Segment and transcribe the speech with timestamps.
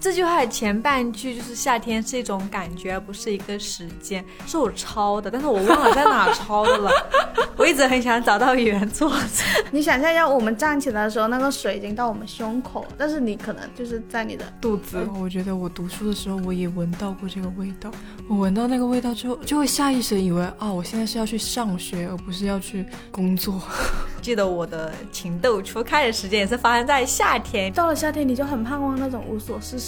[0.00, 6.90] 这句话的前半句就是夏天是一种感觉，而不是一个时间，是我抄的，但是我忘了在哪抄的了。
[7.56, 9.44] 我一直很想找到原作者。
[9.72, 15.04] 你想象一下，我们站起来的时候，那个水已经到我们胸口，但是你可能就是在你的肚子。
[15.20, 17.90] 我觉得我读书的时候，我也闻到过这个味道。
[18.28, 23.60] 我闻到那个味道之后，就会下意识以为，啊，我现在是要去上学，而不是要去工作。
[24.22, 27.72] 记得我的情窦初开的时间也是发生在夏天。
[27.72, 29.87] 到了夏天，你就很盼望那种无所事事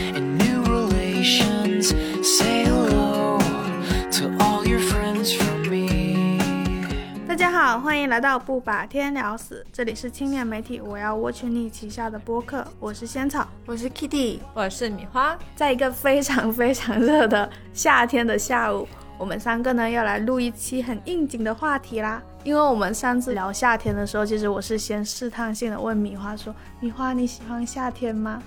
[7.71, 18.85] 好，欢迎来到不把天聊死，这里是青年媒体我要蜗群力旗下的播客，我是仙草，我是 Kitty，我是米花，在一个非常非常热的夏天的下午，
[19.17, 22.21] 我们三个呢要来录一期很应景的话题啦。
[22.43, 28.43] 因为我们上次聊夏天的时候，其实我是先试探性的问米花说，米花你喜欢夏天吗？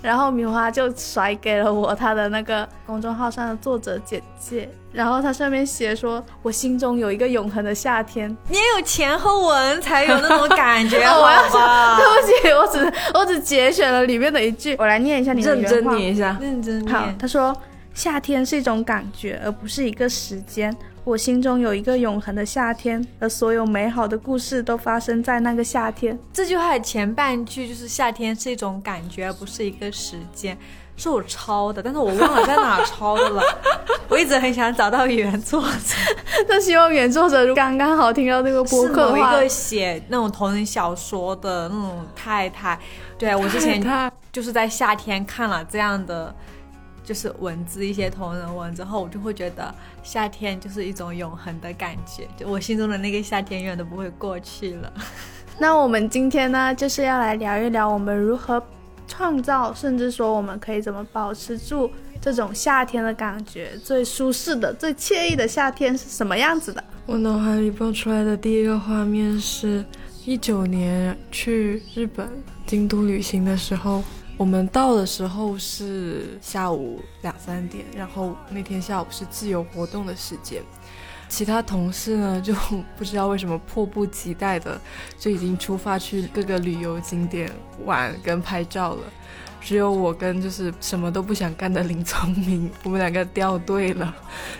[0.00, 11.98] 然后米花就甩给了我他的那个公众号上的作者简介，然后他上面写说：“我心中有一个永恒的夏天。”你也有前后文才有那种感觉， 好吧？
[11.98, 15.70] 对不起，我只我只节选了里面的一句，我来念一下你的原话。
[15.70, 16.94] 认真念一下，认真念。
[16.94, 17.56] 好，他说
[17.92, 20.74] ：“夏天是一种感觉，而不是一个时间。”
[21.08, 26.18] 我心中有一个永恒的夏天，而所有美好的故事都发生在那个夏天。
[26.34, 30.54] 这句话的前半句就是夏天是一种感觉，而不是一个时间，
[30.98, 33.42] 是我抄的，但是我忘了在哪抄的了。
[34.10, 35.94] 我一直很想找到原作者，
[36.46, 39.08] 但希望原作者刚刚好听到这个播客。
[39.08, 42.78] 某一个写那种同人小说的那种太太，
[43.16, 43.82] 对我之前
[44.30, 46.34] 就是在夏天看了这样的。
[47.08, 54.92] 就是文字一些同人文之后，我就会觉得夏天就是一种永恒的感觉，就我心中的那个夏天永远都不会过去了。
[55.58, 58.62] 那我们今天呢，就是要来聊一聊我们如何
[59.06, 66.84] 创造，甚至说我们可以怎么保持住这种夏天的感觉，最舒适的、最惬意的夏天是什么样子的？
[67.06, 69.82] 我脑海里蹦出来的第一个画面是
[70.26, 72.28] 一九年去日本
[72.66, 74.04] 京都旅行的时候。
[74.38, 80.62] 我们到的时候是下午两三点，然后那天下午是自由活动的时间，
[81.28, 82.54] 其他同事呢就
[82.96, 84.80] 不知道为什么迫不及待的
[85.18, 87.50] 就已经出发去各个旅游景点
[87.84, 89.02] 玩跟拍照了，
[89.60, 94.14] 只有我跟就是什么都不想干的林聪明，我们两个掉队了，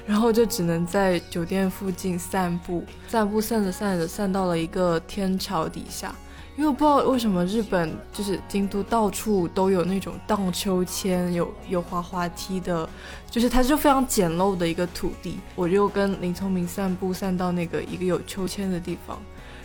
[0.05, 6.13] 然后就只能在酒店附近散步，散步散着散着散到了一个天桥底下。
[6.59, 12.87] 因为我不知道为什么日本就是京都到处都有那种荡秋千，有有滑滑梯的，
[13.31, 15.39] 就是它就非常简陋的一个土地。
[15.55, 19.17] 我就跟林聪明散步散到那个一个有秋千的地方，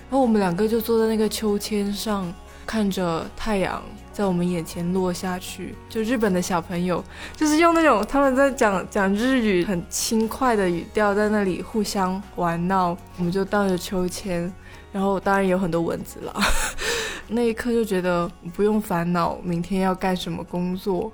[0.07, 2.31] 然后我们两个就坐在那个秋千上，
[2.63, 3.81] 看着太阳
[4.11, 5.73] 在我们眼前落下去。
[5.89, 7.03] 就日本的小朋友
[7.35, 14.53] 就是用那种他们在讲讲日语很轻快的语调在那里互相玩闹，我们就荡着秋千。
[14.93, 16.33] 然后当然有很多蚊子了，
[17.27, 21.11] 那一刻就觉得不用烦恼明天要干什么工作，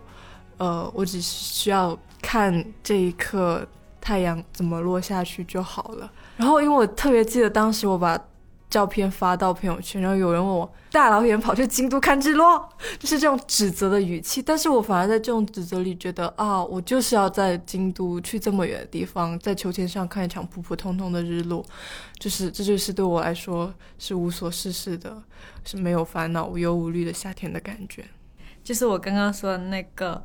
[0.58, 3.66] 呃，我只需要看这一刻
[4.00, 6.12] 太阳怎么落下去就好了。
[6.38, 8.20] 然后因为我特别记得当时我把。
[8.70, 12.70] 照片发到朋友圈，然后有人问我大老远跑去京都看日落，
[13.00, 14.44] 就是这种指责的语气。
[14.44, 21.66] 但是我反而在这种指责里觉得啊，我就是要在京都去这么远的地方，在秋千上看一场普普通通的日落，
[22.20, 25.20] 就是这就是对我来说是无所事事的，
[25.66, 28.06] 是没有烦恼、无忧无虑的夏天的感觉。
[28.64, 30.24] 就是我刚刚说的那个，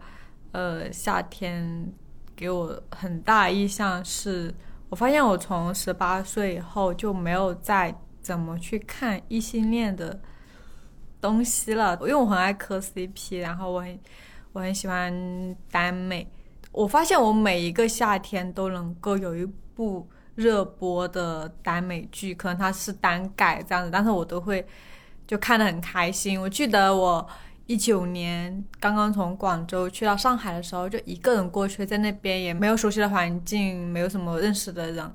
[0.53, 1.91] 呃，夏天
[2.37, 4.55] 给我很大印象是，
[4.91, 7.99] 我发现我从十八岁以后就没有再。
[8.25, 10.19] 怎么去看异性恋的
[11.21, 11.95] 东西了？
[12.01, 14.01] 因为我很爱磕 CP，然后我很
[14.55, 16.27] 我很喜欢耽美。
[16.73, 19.45] 我发现我每一个夏天都能够有一
[19.75, 24.67] 部热播的耽美剧，可能它是单改这样子，但是我都会
[25.27, 26.41] 就看得很开心。
[26.41, 27.25] 我记得我
[27.67, 35.13] 一九年刚刚从广州去到上海的时候，就一个人过去，在那边也没有熟悉的环境，没有什么认识的人。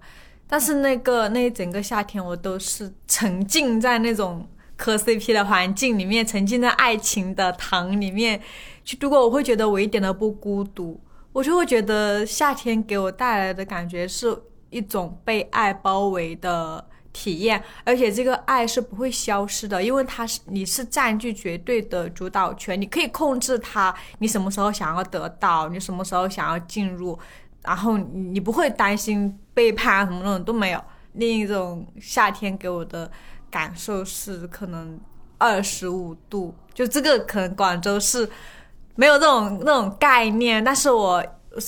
[0.52, 8.42] 但是那个那一整个夏天，我都是沉浸在那种磕 CP 的环境里面，沉浸在爱情的糖里面
[8.84, 9.24] 去度过。
[9.24, 11.00] 我会觉得我一点都不孤独，
[11.32, 14.36] 我就会觉得夏天给我带来的感觉是
[14.72, 27.20] 一种被爱包围的体验，而且这个爱是不会消失的，因为它是你是占据绝对的主导权，你可以控制它，你什么时候想要得到，你什么时候想要进入，
[27.70, 30.84] 然后你不会担心背叛什么那种都没有。
[31.14, 33.10] 另一种夏天给我的
[33.50, 35.00] 感受是可能
[35.38, 38.30] 二十五度，就这个可能广州是
[38.96, 41.24] 没有这种那种概念，但是我。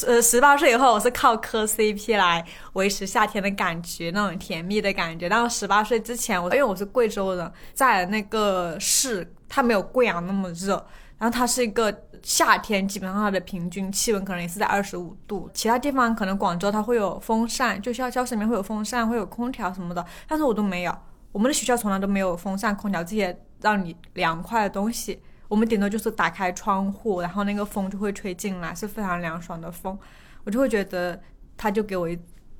[0.07, 5.27] 呃，十八岁以后，我是靠磕 CP 来维持夏天的感觉，那种甜蜜的感觉。
[5.27, 10.73] 但是十八岁之前，我因为我是贵州人，在那个市，它没有贵阳那么热，
[11.17, 11.91] 然后它是一个
[12.23, 15.49] 夏天，基本上它的平均气温可能也是在二十五度。
[15.53, 20.95] 其他地方可能广州它会有风扇，就像教室里面会有风扇，会有空调什么的，但是我都没有。
[21.31, 25.21] 我们的学校从来都没有风扇、空调这些让你凉快的东西。
[25.47, 29.97] 我们顶多就是打开窗户，然后那个风就会吹进来，是非常凉爽的风。
[30.43, 31.19] 我就会觉得，
[31.57, 32.07] 他就给我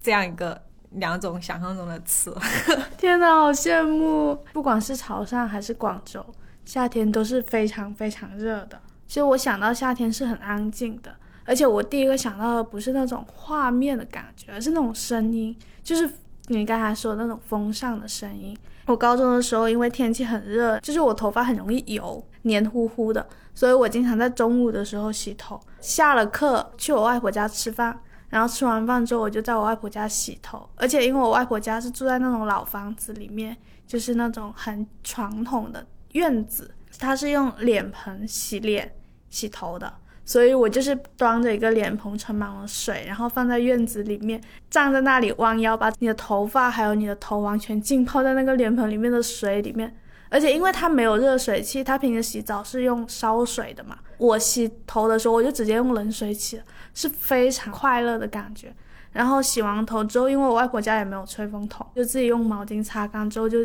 [0.01, 0.61] 这样一个
[0.91, 2.35] 两种想象中的词。
[2.97, 4.35] 天哪，好羡慕！
[4.53, 6.25] 不管是潮汕还是广州，
[6.65, 8.81] 夏天都是非常非常热的。
[9.11, 11.13] 其实我想到夏天是很安静的，
[11.43, 15.53] 而且我第一个想到的不是那种画面的感觉，而是那种声音，
[15.83, 16.09] 就是
[16.47, 18.57] 你刚才说的那种风扇的声音。
[18.85, 25.59] 我高中的时候，因为天气很热，就是我头发很容易油，黏糊糊的，所以我经常在中午的时候洗头。
[25.81, 27.99] 下了课去我外婆家吃饭，
[28.29, 30.65] 然后吃完饭之后，我就在我外婆家洗头。
[30.77, 38.89] 而且因为我外婆家是住在那种老房子里面，就是那种很传统的院子，它是用脸盆洗脸、
[39.31, 39.91] 洗头的。
[40.23, 44.39] 所以我就是端着一个脸盆，盛满了水，然后放在院子里面，
[44.69, 49.97] 站在那里弯腰，把你的头发还有你的头完全浸泡在那个脸盆里面的水里面。
[50.29, 53.97] 而且因为它没有热水器，它平时洗澡是用烧水的嘛。
[54.17, 56.61] 我洗头的时候，我就直接用冷水洗，
[56.93, 58.73] 是非常快乐的感觉。
[59.11, 63.57] 然后洗完头之后，因为我外婆家也没有吹风筒，就自己用毛巾擦干之后，就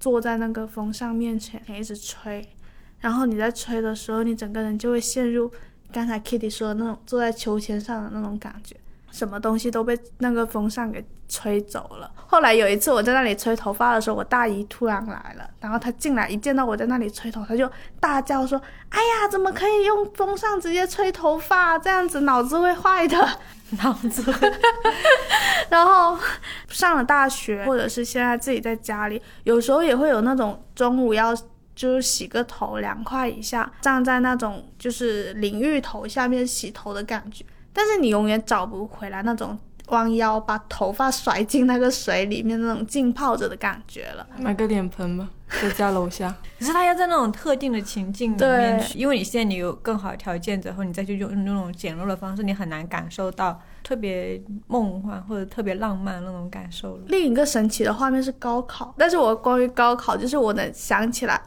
[0.00, 2.44] 坐在那个风扇面前一直吹。
[3.00, 5.50] 然后你在吹的时候，你整个人就会陷入。
[5.92, 8.76] 刚才 Kitty 说的那种坐在秋千上的那种感觉，
[9.10, 12.08] 什么东西都被那个风扇给吹走了。
[12.14, 17.68] 后来有一次我在那里吹头发的时候，我大姨突然来了，然后她进来一见到我在那里吹头，她就
[17.98, 18.56] 大叫说
[18.90, 21.76] ：“哎呀，怎么可以用风扇直接吹头发？
[21.76, 23.28] 这样子脑子会坏的，
[23.82, 24.32] 脑子。”
[25.70, 26.16] 然后
[26.68, 31.34] 上了大学，或者是现在自己在家里，有时候也会有那种中午要。
[31.80, 37.42] 就是洗个头凉快一下，站在那种就是淋浴头下面洗头的感觉，
[37.72, 44.26] 但是你永远找不回来那种弯腰把头发甩进那个水里面那种浸泡着的感觉了。
[44.36, 46.36] 买个脸盆吧，在家楼下。
[46.58, 57.04] 可是他要在那种特定的情境里面去，因为你现在你有更好的条件之后，你再去用那种简陋的方式，你很难感受到特别梦幻或者特别浪漫那种感受了。
[57.06, 61.40] 另一个神奇的画面是高考，但是我关于高考，就是我能想起来。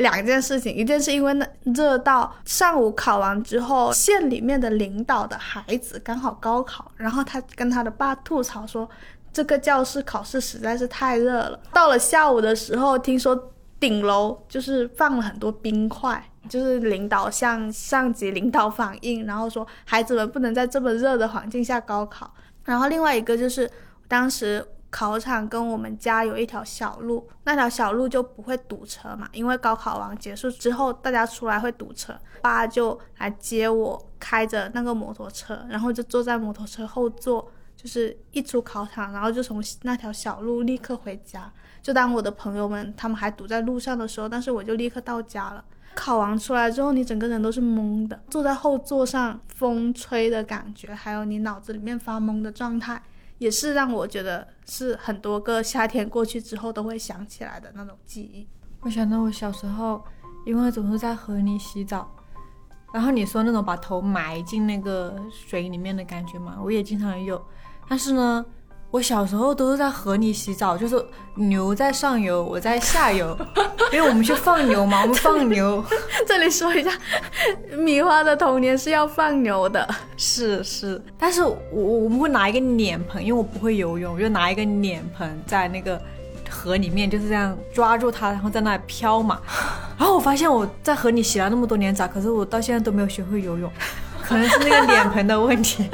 [0.00, 8.88] 两件事情，一件是因为那热到上午考完之后，县里面的领导的孩子刚好高考，然后他跟他的爸吐槽说，
[9.30, 11.60] 这个教室考试实在是太热了。
[11.72, 22.32] 到了下午的时候，听说顶楼就是放了很多冰块，就是领导向上级领导反映，然后说孩子们不能在这么热的环境下高考。
[22.64, 23.70] 然后另外一个就是
[24.08, 24.66] 当时。
[24.90, 32.12] 考场跟我们家有一条小路，那条小路就不会堵车嘛，因为高考完结束之后，大家出来会堵车。
[32.42, 41.52] 爸就来接我，开着那个摩托车，然后就坐在摩托车后座，就是一出考场，然后就从那条小路立刻回家。
[41.82, 45.64] 就当我的朋友们他们还堵在路上的时候，但是我就立刻到家了。
[45.94, 53.02] 考完出来之后，你整个人都是懵的，坐在后座上，风吹的感觉，还有你脑子里面发懵的状态。
[53.40, 58.46] 也是让我觉得是很多个夏天过去之后都会想起来的那种记忆。
[58.82, 60.00] 我想到我小时候，
[60.46, 62.08] 因为总是在河里洗澡，
[62.94, 67.44] 然后你说那种把头埋进那个水里面的感觉嘛，我也经常有。
[67.88, 68.46] 但是呢。
[68.90, 71.00] 我小时候都是在河里洗澡，就是
[71.36, 73.38] 牛在上游，我在下游，
[73.92, 75.84] 因为我们去放牛嘛，我们放牛。
[76.26, 76.90] 这里说一下，
[77.78, 81.00] 米花的童年是要放牛的，是是。
[81.16, 86.02] 但是我我们会拿一个脸盆，因为我不会游泳，我就拿一个脸盆在那个
[86.48, 89.40] 河里面，就是这样抓住它，然后在那里飘嘛。
[89.96, 93.70] 然后我发现我在河里洗了那么多年澡，可是我到现在都没有学会游泳，
[94.20, 95.88] 可能是那个脸盆的问题，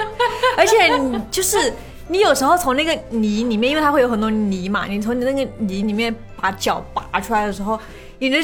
[0.57, 0.91] 而且
[1.31, 1.71] 就是。
[2.09, 7.79] 你有时候从那个泥里面，因为它会有很多泥嘛，你从你那个泥里面把脚拔出来的时候，
[8.19, 8.39] 你的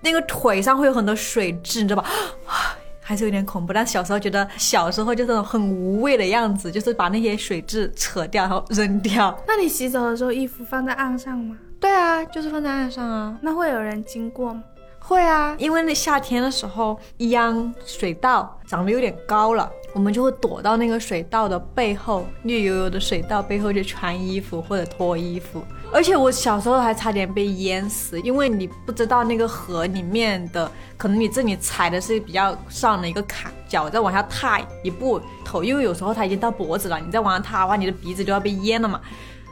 [0.00, 2.08] 那个腿上会有很多水渍，你知道吧？
[3.00, 3.72] 还是有点恐怖。
[3.72, 9.34] 但小时候觉得小时候就那种很无畏的样子，就是把那些水渍扯掉然后扔掉。
[9.46, 11.56] 那你洗澡的时候衣服放在岸上吗？
[11.80, 13.38] 对啊，就是放在岸上啊。
[13.42, 14.62] 那会有人经过吗？
[15.08, 25.64] 会啊，因为那夏天的时候，秧水稻长得有点高了，我们就会躲到那个水稻的背后，绿油油的水稻背后就穿衣服或者脱衣服。
[25.90, 39.00] 而且我小时候还差点被淹死，因为你不知道那个河里面的，可能你这里踩的是比较上的一个坎，脚再往下踏一步，头因为有时候它已经到脖子了，你再往上踏的话，你的鼻子就要被淹了嘛。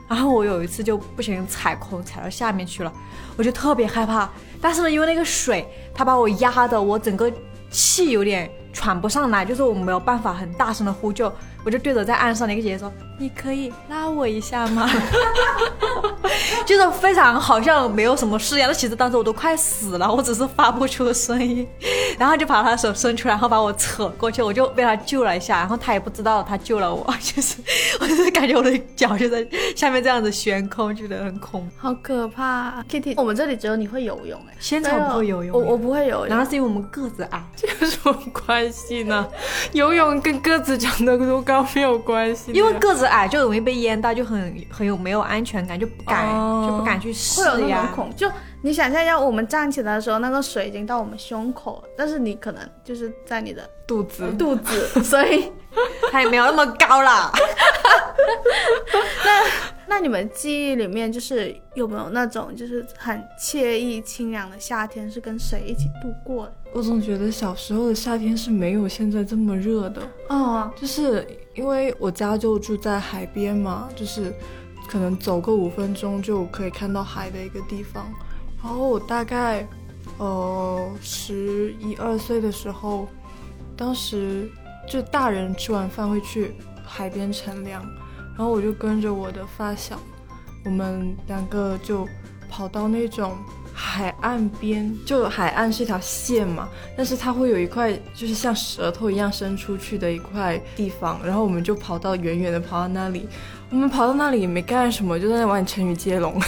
[0.07, 2.93] 然后我有一次就不小心踩空，踩到下面去了，
[3.39, 4.29] 我就特别害怕。
[4.61, 7.33] 但是呢，因为那个水，它把我压的，我整个
[7.71, 11.33] 气有点喘不上来，就是我没有办法很大声的呼救，
[11.65, 14.89] 我就对着在岸上的一个姐姐说：“你可以拉我一下吗？”
[16.67, 21.67] 就是非常好像没有什么事一样，那其实当时我都快死了，我只是发不出声音，
[22.19, 27.57] 然后就把他的手伸出来，然后把我扯过去，我就被他救了一下，然后他也不知道他救了我， 就是
[28.01, 29.47] 我就是感觉我的脚就在
[29.77, 32.83] 下面这样子悬空，觉得很恐怖，好可怕。
[32.91, 39.27] Kitty，我们这里只有你会游泳哎，仙草不会游泳，我我不会游泳，然后是因为我们个子矮， 这有什么关系呢？
[39.73, 46.27] 游泳跟个子长得多高没有关系，因为个子矮就容易被淹到，就很很有没有安全感，就不敢
[46.67, 47.93] 就不敢去试呀。
[48.17, 48.31] 就
[48.63, 55.53] 你想象一下，我们站起来的时候，那个水已经到我们胸口了，但是你可能就是在你的肚子肚子， 所以
[56.11, 57.31] 它也没有那么高啦。
[59.25, 59.43] 那
[59.89, 66.53] 那你们记忆里面就是有没有那种就是很惬意清凉的夏天，是跟谁一起度过的？
[66.73, 71.25] 我总觉得小时候的夏天是没有现在这么热的哦，就是
[71.57, 74.33] 因为我家就住在海边嘛，就是
[74.87, 78.07] 可能走个五分钟就可以看到海的一个地方。
[78.63, 79.67] 然后我大概
[80.19, 83.09] 呃十一二岁的时候，
[83.77, 84.51] 当时
[84.89, 87.83] 就大人吃完饭会去海边乘凉。
[88.37, 89.99] 然后我就跟着我的发小，
[90.65, 92.07] 我们两个就
[92.51, 93.35] 跑到那种
[93.79, 96.67] 海岸边，就海岸是一条线嘛，
[96.97, 103.29] 但是它会有一块就是像舌头一样伸出去的一块地方，然后我们就跑到远远的跑到那里，
[103.69, 106.41] 我们跑到那里也没干什么，就在那玩成语接龙。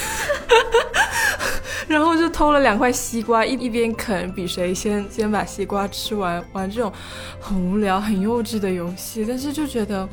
[1.87, 6.92] 然后就偷了两块西瓜，一一边啃，比谁先先把西瓜吃完，玩这种
[7.40, 9.25] 很无聊、很幼稚的游戏。
[9.26, 10.06] 但是就觉得，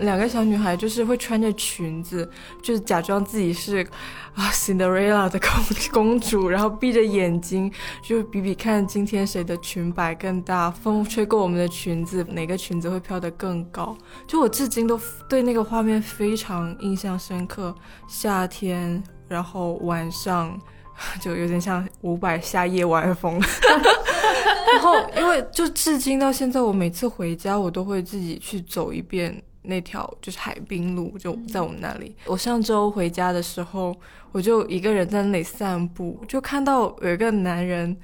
[0.00, 2.28] 两个小女孩就是会穿着裙子，
[2.62, 3.86] 就是假装自己是
[4.34, 5.50] 啊 Cinderella 的公
[5.92, 7.72] 公主，然后闭着眼睛
[8.02, 13.96] 就比比看今天谁的裙摆更大，风吹过我们的裙子，哪个裙子会飘得更高。
[14.26, 17.74] 就我至今都对那个画面非常印象深刻。
[18.08, 20.58] 夏天，然后晚上。
[21.20, 23.38] 就有点像五百夏夜晚风，
[24.72, 32.14] 然后因为就至今到现在，我每次回家我都会自己去走一遍那条就是海滨路，就在我们那里。
[32.24, 33.94] 我上周回家的时候，
[34.32, 37.96] 我就一个人在那里散步，就看到有一个男人，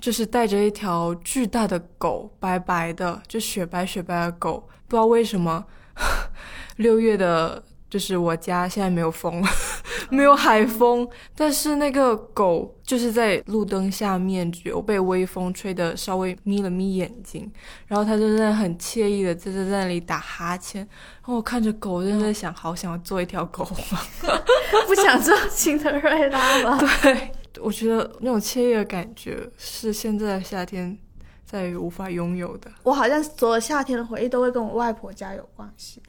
[0.00, 5.64] 就是带着一条巨大的狗，白白的，就雪白雪白的狗，不知道为什么
[6.76, 7.62] 六月的。
[7.90, 9.44] 就是我家现在没有风，
[10.08, 17.50] 没有海风，但是那个狗就是在路灯下面有被微风吹的稍微眯了眯眼睛，
[17.88, 23.64] 然后它就在很惬意的在在在那里打哈欠，然后我看着狗就在想，好想要做一条狗
[24.86, 26.78] 不想做辛德瑞拉了。
[27.02, 30.96] 对，我觉得那种惬意的感觉是现在的夏天
[31.44, 32.70] 再也无法拥有的。
[32.84, 36.00] 我好像所有夏天的回忆都会跟我外婆家有关系。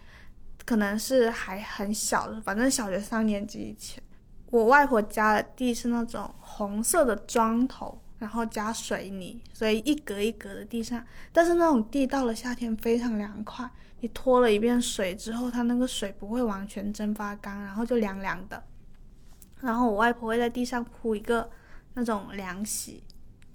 [0.71, 4.01] 可能是还很小的，反正小学三年级以前，
[4.49, 11.05] 我外婆家的地是那种红色的砖头，然后加水泥，所以一格一格的地上。
[11.33, 18.63] 但是那种地到了夏天非常凉快，你拖了一遍水之后，它那个水不会完全蒸发干，然后就凉凉的。
[19.59, 21.49] 然后我外婆会在地上铺一个
[21.95, 23.03] 那种凉席，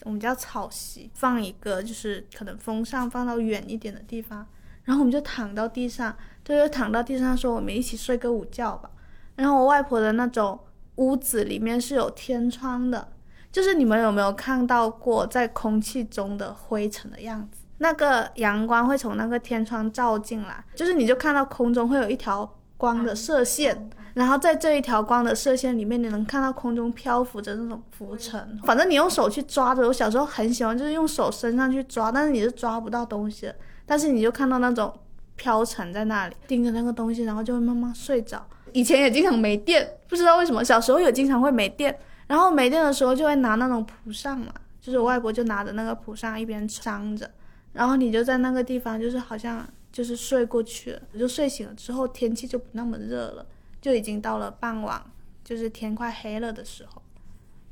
[0.02, 4.46] 我们叫草席，放一个就是可能风扇放到远一点的地方，
[4.84, 6.14] 然后我们就躺到地上。
[6.46, 8.88] 就是躺到地上说我们一起睡个午觉吧。
[9.34, 10.58] 然后我外婆的那种
[10.94, 13.08] 屋子里面是有天窗的，
[13.50, 17.62] 就是你们有没有看到过在空气中的灰尘的样子？
[17.78, 28.58] 那个阳光会从那个天窗照进来，就是你就看到空中会有一条光的射线，然后在这一条光的射线里面，你能看到空中漂浮着那种浮尘。
[28.64, 34.90] 反正你用手去抓着，我小时候很喜欢，就是用手伸上去抓，但是你是抓不到东西的，但是你就看到那种。
[35.36, 38.44] 飘沉在那里，盯着那个东西，然后就会慢慢睡着。
[38.72, 41.96] 以前也经常没电，不知道为什么，小时候也经常会没电。
[42.26, 47.30] 然后没电的时候就会拿那种蒲扇嘛，就是我外婆就拿着那个蒲扇一边扇着，
[47.72, 53.46] 然后你就在那个地方，就是好像就是睡过去了，就睡醒了之后天气就不那么热了，
[53.80, 55.00] 就已经到了傍晚，
[55.44, 57.00] 就是天快黑了的时候。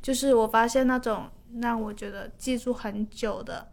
[0.00, 1.25] 就是我发现那种
[1.61, 3.66] 让我觉得记住很久的，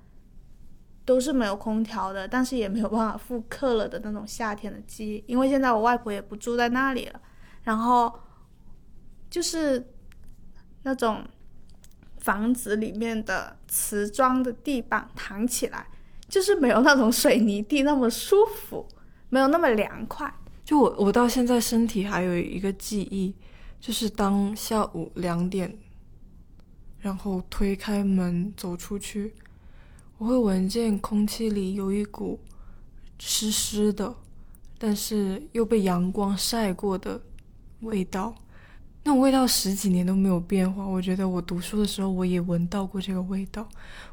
[1.12, 5.22] 都是没有空调的，但是也没有办法复刻了的那种夏天的记忆。
[5.28, 7.20] 因为现在我外婆也不住在那里了，
[7.64, 8.10] 然后
[9.30, 9.92] 就是
[10.84, 11.22] 那种
[12.20, 15.86] 房子里面的瓷砖的地板躺起来，
[16.30, 18.88] 就是没有那种水泥地那么舒服，
[19.28, 20.34] 没有那么凉快。
[20.64, 23.36] 就我我到现在身体还有一个记忆，
[23.82, 25.78] 就是当下午两点。
[27.00, 29.34] 然后推开门走出去，
[30.22, 32.40] 我会闻见空气里有一股
[33.18, 34.14] 湿湿的，
[34.78, 37.20] 但是又被阳光晒过的
[37.80, 38.32] 味道。
[39.04, 40.86] 那种味道十几年都没有变化。
[40.86, 43.68] 我觉得我读书的时候我也闻到过这个味道。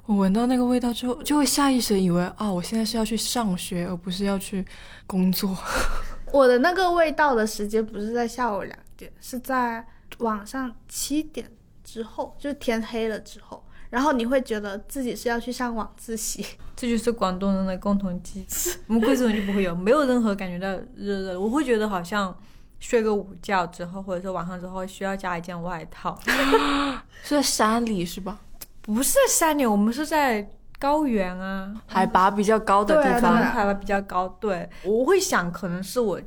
[0.07, 4.65] 我闻到那个味道之后，就会下意识以为啊，我现在是要去上学，而不是要去
[5.07, 5.55] 工作。
[6.33, 9.87] 我的那个味道的时间不是在下午两点，是在
[10.21, 11.51] 晚上七点。
[11.85, 16.45] 之后就天黑了之后，然后你会觉得自己是要去上晚自习，
[16.77, 18.79] 这就是广东人的共同机制。
[18.87, 21.41] 我们贵州人就不会有，没有任何感觉到热热。
[21.41, 22.37] 我会觉得好像
[22.79, 26.19] 睡个午觉之后，或者说晚上之后需要加一件外套。
[27.23, 28.39] 是在山里是吧？
[28.83, 34.29] 不是在山里，我们是在高原啊，海拔比较高的地方，海拔比较高。
[34.41, 36.21] 对，我会想可能是我。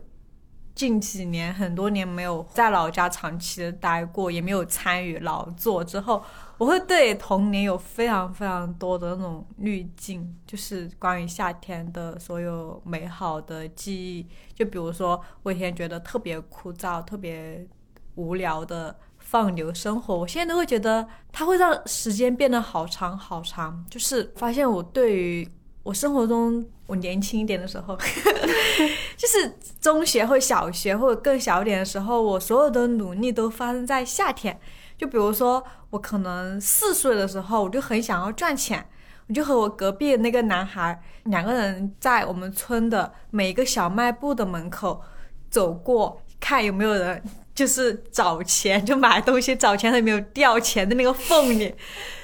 [0.73, 6.23] 近几年很多年没有在老家长期的待过，也没有参与劳作之后，
[6.61, 14.27] 我会对童年有非常非常多的那种滤镜，就是关于夏天的所有美好的记忆。
[14.53, 17.67] 就比如说我以前觉得特别枯燥、特别
[18.13, 23.83] 无聊的放牛生活，我现在都会觉得它会让时间变得好长好长。
[23.89, 25.49] 就是发现我对于
[25.81, 27.97] 我生活中，我年轻一点的时候，
[29.17, 34.59] 就是中学或小学或者更小一点的时候，我所有的努力都发生在夏天。
[35.01, 38.87] 就比如说，我可能四岁的时候，我就很想要赚钱，
[39.27, 45.01] 我就和我隔壁那个男孩两个人在我们村的每一个小卖部的门口
[45.49, 47.19] 走过，看有没有人
[47.55, 51.73] 就是找钱，就买东西找钱，有没有掉钱的那个缝里。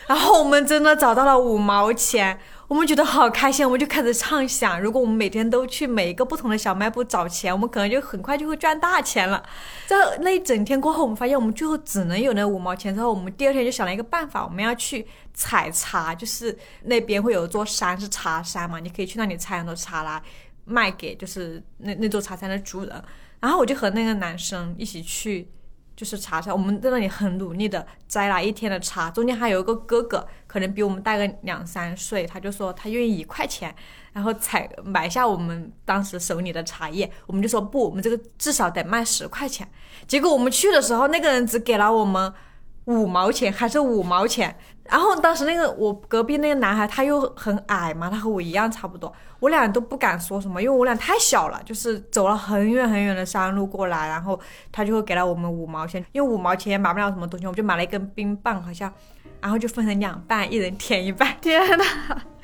[0.06, 2.40] 然后我们真的找到了五毛钱。
[2.68, 9.42] 我们觉得好开心，我们就开始畅想，如果我们每天都去每一个不同的小卖部找钱，我们可能就很快就会赚大钱了。
[9.86, 12.94] 在那一整天过后，我们发现我们最后只能有那五毛钱。
[12.94, 20.22] 之后，我们第二天就想了一个办法，我们要去采茶，就是那边会有一座山是茶山嘛，你可以去那里采很多茶来
[20.66, 23.04] 卖给就是那那座茶山的主人。
[23.40, 25.50] 然后我就和那个男生一起去。
[25.98, 33.76] 就是茶山，我们在那里很努力的摘了一天的茶，中间还有一个哥哥，可能比我们大个两三岁，他就说他愿意一块钱，
[34.14, 39.68] 然后采买下我们当时手里的茶叶，我们就说不，我们这个至少得卖十块钱。
[40.06, 42.32] 结果我们去的时候，那个人只给了我们
[42.88, 44.54] 五毛钱，还是五毛钱。
[44.84, 54.40] 然后当时那个我隔壁那个男孩他又很矮嘛，他和我一样差不多，我俩都不敢说什么，因为我俩太小了，就是走了很远很远的山路过来，然后
[54.72, 58.92] 他就会给了我们五毛钱，因为五毛钱也买不了什么东西，我们就买了一根冰棒，好像。
[59.40, 61.36] 然后就分成两半，一人舔一半。
[61.40, 61.84] 天呐！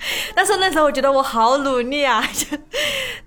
[0.36, 2.22] 但是那时候我觉得我好努力啊！
[2.34, 2.58] 就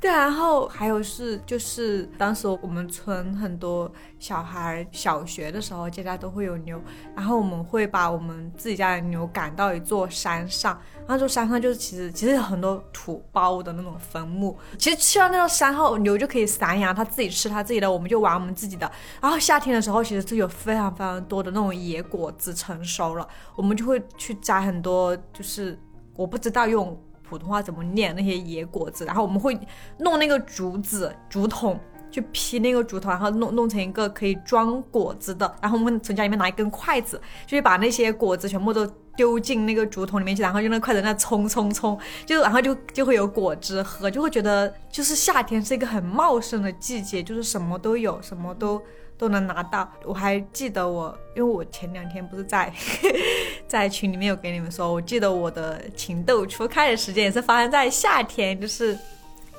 [0.01, 6.81] 对，然后还有是，就是当时我们村很多小孩小学的时候，家家都会有牛，
[7.15, 14.57] 然后我们会把我们自己家的牛赶到一座山上，那座山上就是其实其实有很多土包的那种坟墓。
[14.79, 18.91] 其实去到那座山后，牛就可以散养，它自己吃它自己的，我们就玩我们自己的。
[19.21, 23.27] 然后夏天的时候，其实是有非常非常多的那种野果子成熟了。
[23.57, 25.79] 我们就会去摘很多，就是
[26.17, 29.59] 我不知道用普通话怎么念那些野果子，然后我们会
[29.99, 31.79] 弄那个竹子、竹筒
[32.11, 48.81] 去劈那个竹筒，然后弄弄成一个可以装果子的，然后我们从家里面拿一根筷子，就把那些果子全部都丢进那个竹筒里面去，然后用那筷子那冲冲冲，就然后就就会有果汁喝，就会觉得就是夏天是一个很茂盛的季节，就是什么都有，什么都。
[49.19, 52.73] 都能拿到，我还记得我，因为我前两天不是在
[53.67, 58.97] 在群里面有给你们说，我记得我的情窦初开的时间也是发生在夏天，就是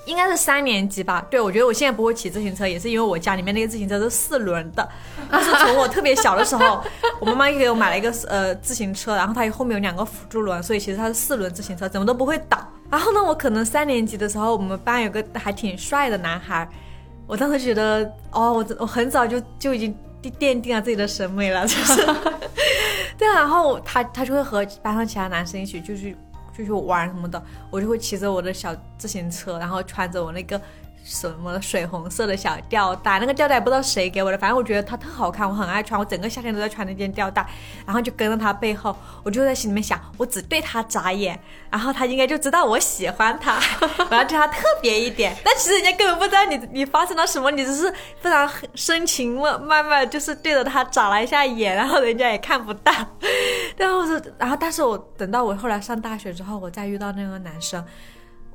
[0.05, 1.25] 应该是三年级吧。
[1.29, 4.87] 对，我觉得我现在不会骑自行车，也是因为我家里面那个自行车是四轮的，
[5.29, 6.83] 但是从我特别小的时候，
[7.19, 12.57] 我妈妈又给我买了一个呃自行车，然后它后面有两个辅助轮，所以其实它是四轮自行车，怎么都不会倒。
[12.89, 16.69] 然后呢，我可能三年级的时候，我们班有个还挺帅的男孩。
[17.27, 19.93] 我当时觉得，哦，我我很早就就已经
[20.39, 22.05] 奠定了自己的审美了， 就是，
[23.17, 26.15] 对，然后他他就会和班上其他男生一起，就去
[26.57, 30.59] 就去玩什么的，我就会骑着我的小自行车，然后穿着我那个。
[31.09, 37.47] 什么水红色的小吊带，那个吊带不知道谁给我的，反正我觉得它特好看，我很爱穿，我整个夏天都在穿那件吊带，
[37.85, 38.93] 然后就跟着他背后，
[39.23, 41.39] 我就在心里面想，我只对他眨眼，
[41.69, 43.57] 然后他应该就知道我喜欢他，
[44.11, 47.89] 我要对他特别一点，但其实人家根本不知道你你发生了什么，你只是
[48.19, 52.91] 非常深情慢慢慢就是对着他眨了一下眼，然后人家也看不到，
[53.77, 57.81] 然后是，然后但是我等到我后来上大学之后，我再遇到那个男生。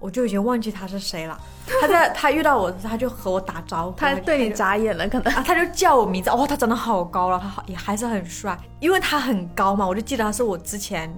[0.03, 1.41] 我就已经忘记他是谁了。
[1.81, 6.29] 他在 他遇到我，他就和我打招呼，他对你眨眼了，可能啊，他就叫我名字。
[6.29, 9.87] 哦，他长得好高了，他好也还是很帅，因为他很高嘛。
[9.87, 11.09] 我就记得他是我之前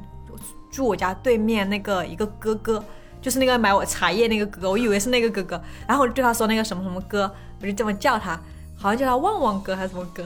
[0.70, 2.84] 住我家对面那个一个哥哥，
[3.22, 8.38] 就是那个买我茶叶那个哥哥，我以为是那个哥哥，然后我就对他说那个什么什么哥，我就这么叫他，
[8.84, 10.22] 好像叫他旺旺哥还是什么哥。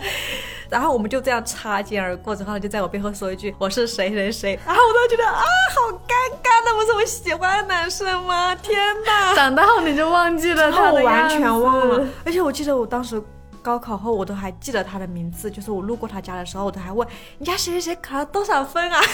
[0.68, 8.54] 然后我们就这样擦肩而过，之后就在我背后说一句我是谁谁谁，然后我都觉得啊好尴尬，那不是我喜欢的男生吗？
[8.56, 9.34] 天哪！
[9.34, 12.06] 长大后你就忘记了他的完全忘了。
[12.22, 13.22] 而且我记得我当时
[13.62, 19.00] 高考后我都还记得他的名字，就是我路过他家的时候，我都还问你家谁谁谁考了多少分啊？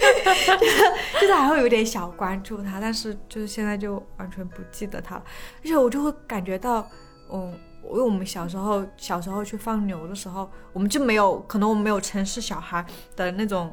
[0.00, 0.90] 就是
[1.20, 5.22] 就是还会有点小关注他，但是就是现在就完全不记得他了。
[5.62, 6.86] 而且我就会感觉到，
[7.30, 7.52] 嗯。
[7.86, 12.84] 因为我们小时候小时候去放牛的时候，我们就没有，可能我们没有城市小孩
[13.14, 13.72] 的那种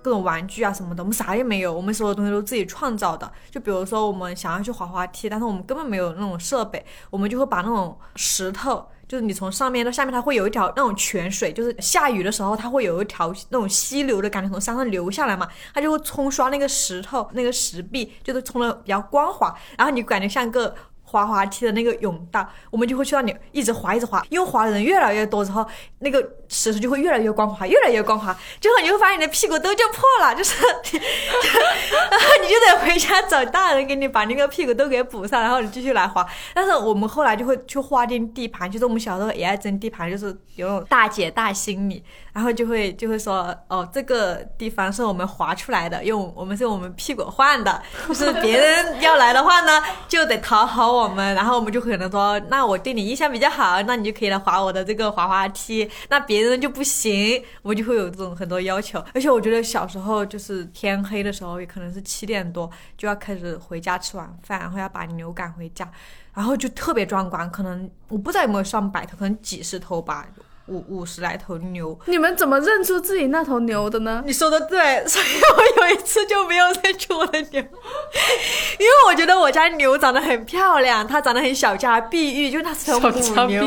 [0.00, 3.30] 各种玩具啊什么的，我们啥也没有，我们所有东西都自己创造的。
[3.50, 20.72] 就比如说我们想要去滑滑梯，但是我们根本没有那种设备，我们就会把那种石头，就是你从上面到下面，它会有一条那种泉水，就是下雨的时候它会有一条那种溪流的感觉从山上流下来嘛，它就会冲刷那个石头那个石壁，就是冲的比较光滑，然后你感觉像个。
[21.10, 25.66] 滑滑梯的那个甬道，我们就会去那里一直滑，一直滑，因为滑的人越来越多之后，
[26.00, 36.26] 那个石头就会越来越光滑，越来越光滑，最后你会发现你的屁股都就破了，就是，然 后你就得回家找大人给你把那个屁股都给补上，然后你继续来滑。
[36.52, 42.04] 但是我们后来就会去划定地盘，就是我们小时候也爱争地盘，就是有种大姐大心理，
[42.38, 50.92] 然后就会就会说，哦，这个地方是我们划出来的，用我们是我们屁股换的，就 是别人要来的话呢，就得讨好。
[50.92, 55.90] 我们，然后我们就可能说，那我对你印象比较好，那你就可以来划我的这个滑滑梯。
[56.10, 59.04] 那别人就不行，我们就会有这种很多要求。
[59.12, 65.90] 而且我觉得小时候就是天黑的时候，也可能是七点多就要开始回家吃晚饭，然后要把牛赶回家，
[66.34, 67.50] 然后就特别壮观。
[67.50, 70.24] 可能我不知道有没有上百头，可能几十头吧。
[70.68, 74.22] 五五十来头牛，你们怎么认出自己那头牛的呢？
[74.26, 75.26] 你说的对，所以
[75.56, 83.64] 我有一次就没有认出我的牛，因为我觉得我家牛长得很漂亮，它长得很小家碧玉，就是它是头母牛，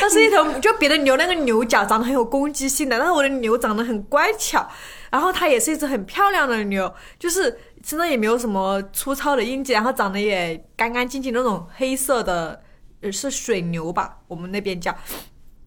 [0.00, 4.66] 它是一头，就别的牛那个牛角长得很有攻击性的，但是我的牛长得很乖巧，
[5.10, 12.62] 然后它也是一只很漂亮的牛，就是身上也没有什么粗糙的印记，然后长得也干干净净那种黑色的，
[13.00, 14.94] 呃，是水牛吧，我们那边叫。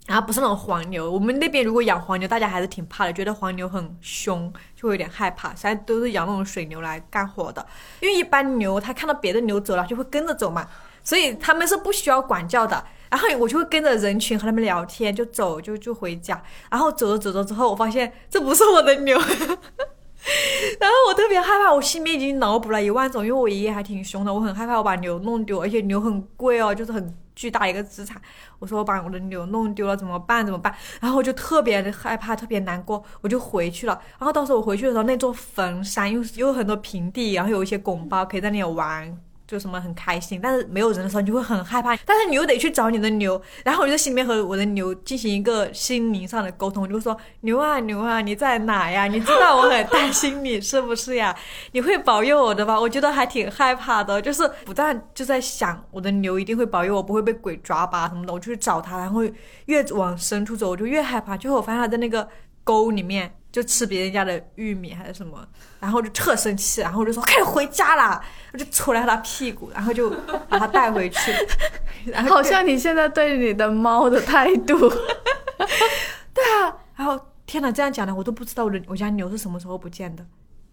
[0.09, 5.49] 然后不是那种黄牛，我们那边如果养黄牛，大家还是挺怕的，觉得黄牛很凶，就会有点害怕。
[5.49, 7.63] 现在都是养那种水牛来干活的，
[7.99, 10.67] 因为一般牛它看到别的牛走了就会跟着走嘛，
[11.03, 12.83] 所以他们是不需要管教的。
[13.11, 16.41] 然后我就会跟着人群和他们聊天，就走就就回家。
[16.71, 19.15] 然后走着走着之后，我发现这不是我的牛，
[20.81, 27.15] 然后我特别害怕，我心里面已经脑补了一万种，因为我爷爷还挺凶的，我很害怕我把牛弄丢，而且牛很贵哦，就是很。
[27.39, 28.21] 巨大一个资产，
[28.59, 30.45] 我说我把我的牛弄丢了怎么办？
[30.45, 30.75] 怎么办？
[30.99, 33.97] 然后我就特别害怕，特别难过，我就回去了。
[34.17, 39.17] 然后到时候我回去的时候，那座坟山又又有很多平地，然后有一些拱包可以在那里玩。
[39.49, 41.97] 就什么很开心，但是没有人的时候，你就会很害怕。
[42.05, 49.07] 但是你又得去找你的牛，然后我就心里面和我的牛进行一个心灵上的沟通，就说牛啊牛啊，你在哪呀？
[49.07, 51.35] 你知道我很担心你是不是呀？
[51.71, 52.79] 你会保佑我的吧？
[52.79, 58.31] 我觉得还挺害怕的，就是不但就在想我的牛一定会保佑我，不会被鬼抓吧什么的。
[58.31, 59.21] 我就去找它，然后
[59.65, 61.35] 越往深处走，我就越害怕。
[61.35, 62.29] 最后我发现它在那个
[62.63, 63.38] 沟里面。
[63.51, 65.43] 就吃别人家的玉米还是什么，
[65.79, 70.11] 然后就特生气，然后我就说开始回家啦，我就戳了他屁股，然后就
[70.47, 71.33] 把他带回去。
[72.29, 74.77] 好像你现在对你的猫的态度。
[76.31, 80.23] 对啊，然后天哪，这样讲的我都不知道我的我家牛是什么时候不见的，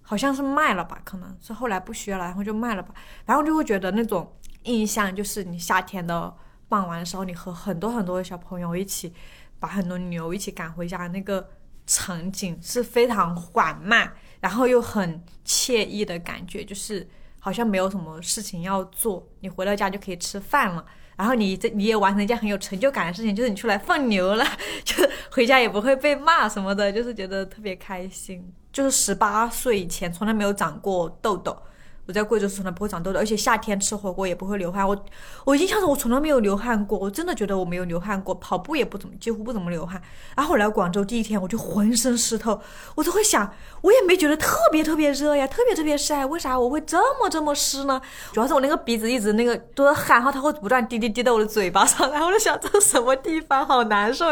[0.03, 2.95] 好像是卖了吧，可能是后来不需要了，然后就卖了吧。
[3.25, 4.31] 然后就会觉得那种
[4.65, 6.33] 印象就是你夏天的
[6.69, 9.13] 傍晚的时候，你和很多很多的小朋友一起
[9.59, 11.49] 把很多牛一起赶回家那个。
[11.87, 20.85] 场景是非常缓慢，然后又很惬意的感觉，就是好像没有什么事情要做，你回到家就可以吃饭了。
[21.17, 24.45] 然后你这你也完成一件很有成就感的事情，就是你出来放牛了，
[24.85, 24.97] 就
[25.31, 28.53] 回家也不会被骂什么的，就是觉得特别开心。
[28.71, 31.57] 就是十八岁以前从来没有长过痘痘。
[32.07, 34.87] 我在贵州是从来不会长痘痘，而且夏天吃火锅也不会流汗。
[34.87, 34.97] 我
[35.45, 40.01] 我印象中我从来没有流汗过，我真的觉得我没有流汗过，跑步也不怎么，几乎不怎么流汗。
[40.37, 42.61] 然后我来广州第一天，我就浑身湿透，
[42.95, 48.01] 我都会想，我也没觉得特别特别热呀，特别特别晒，为啥我会这么这么湿呢？
[48.33, 54.27] 主要是我那个鼻子一直那个都在汗，然后它会不断滴滴滴到我的嘴巴上，然后我就想这什么地方，好难受。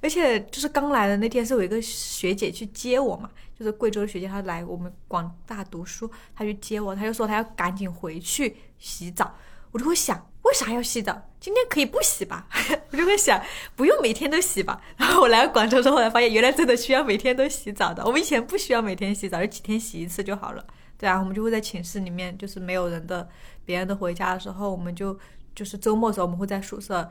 [0.00, 3.30] 而且就是刚来的那天是有一个学姐去接我嘛。
[3.58, 9.34] 就是贵州的学姐，她来我们广大读书，她去接我，她就说她要赶紧回去洗澡。
[9.72, 11.30] 我就会想，为啥要洗澡？
[11.40, 12.46] 今天可以不洗吧？
[12.92, 13.42] 我就会想，
[13.74, 14.78] 不用每天都洗吧。
[14.98, 18.04] 然后我来广州之后才发现，原来真的需要每天都洗澡的。
[18.04, 20.62] 我们以前不需要每天洗澡，就几天洗一次就好了。
[20.98, 23.26] 对啊，我们就会在寝室里面，就是没有人的，
[23.64, 25.18] 别人都回家的时候，我们就
[25.54, 27.08] 就是周末的时候，我们会在宿舍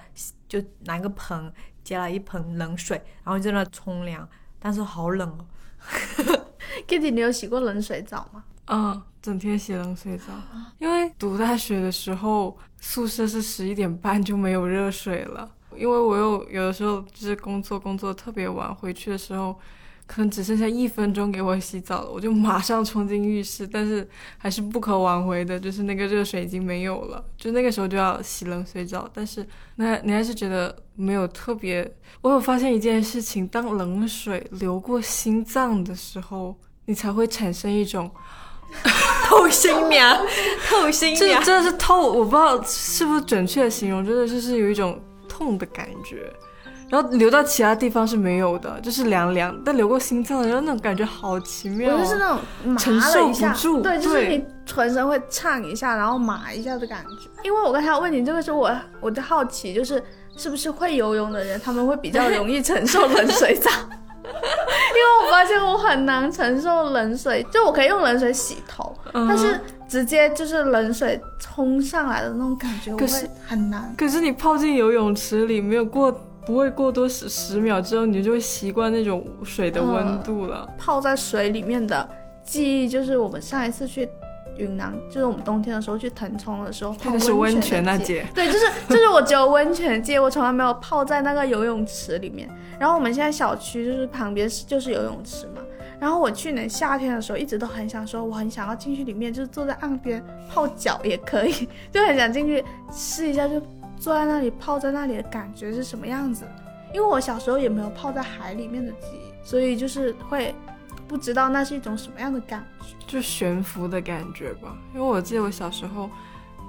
[0.47, 1.51] 就拿个盆
[1.85, 4.27] 接了一盆冷水，然后在那冲凉，
[4.59, 5.45] 但是好冷哦。
[6.85, 8.43] Kitty，你有洗过冷水澡吗？
[8.65, 10.33] 嗯，整天洗冷水澡。
[10.79, 15.49] 因为读大学的时候，宿舍是十一点半就没有热水了。
[15.77, 19.57] 因为我有有的时候就是工作工作特别晚，回去的时候。
[20.07, 29.09] 可能只剩下一分钟给我洗澡了，我就马上冲进浴室，但是还是不可挽回的，就是那个热水已经没有了，就那个时候就要洗冷水澡。
[29.13, 29.45] 但是
[29.77, 31.91] 那你还是觉得没有特别。
[32.21, 38.09] 我有发现一件事情，当冷水流过心脏的时候，你才会产生一种
[39.25, 40.17] 透心凉，
[40.69, 46.31] 透心凉，这真的是透，我不知道是不是准确的形容，真的就是有一种痛的感觉。
[46.95, 53.53] 然后流到其他地方是没有的，就是凉凉，但流过心脏的时候那种感觉好奇妙，我就是那种麻了一下，
[53.83, 57.29] 对，就是你全身会颤一下，然后麻一下的感觉。
[57.43, 60.01] 因为我刚才问你这个时候，我我就好奇，就是
[60.37, 63.69] 是不是会游泳的人他们会比较容易承受冷水澡？
[64.23, 73.07] 因为我发现我很难承受冷水，就我可以用冷水洗头，但是直接就是冷水冲上来的那种感觉，我会
[73.45, 73.93] 很难。
[73.97, 76.17] 可是你泡进游泳池里没有过。
[76.45, 80.67] 不会过多十十秒之后，你就会习惯那种水的温度了。
[80.77, 82.07] 泡在水里面的
[82.43, 84.07] 记忆就是我们上一次去
[84.57, 88.25] 云南，就是我们冬天的时候去腾冲的时候泡温泉那节。
[88.33, 92.49] 对，就是 就是我只有温泉界，我从来没有泡在那个游泳池里面。
[92.79, 95.61] 然后我们现在小区就是旁边是就是游泳池嘛。
[95.97, 103.61] 然后我去年夏天的时候一直都很想说，我很想要进去里面，就是坐在岸边泡脚也可以， 就很想进去试一下就。
[103.97, 106.45] 坐在那里泡在那里的感觉是什么样子？
[106.93, 110.55] 因为我小时候也没有泡在海里面的记忆，所以就是会
[111.07, 114.77] 不知道那是一种什么样的感觉，就悬浮的感觉吧。
[114.93, 116.09] 因为我记得我小时候，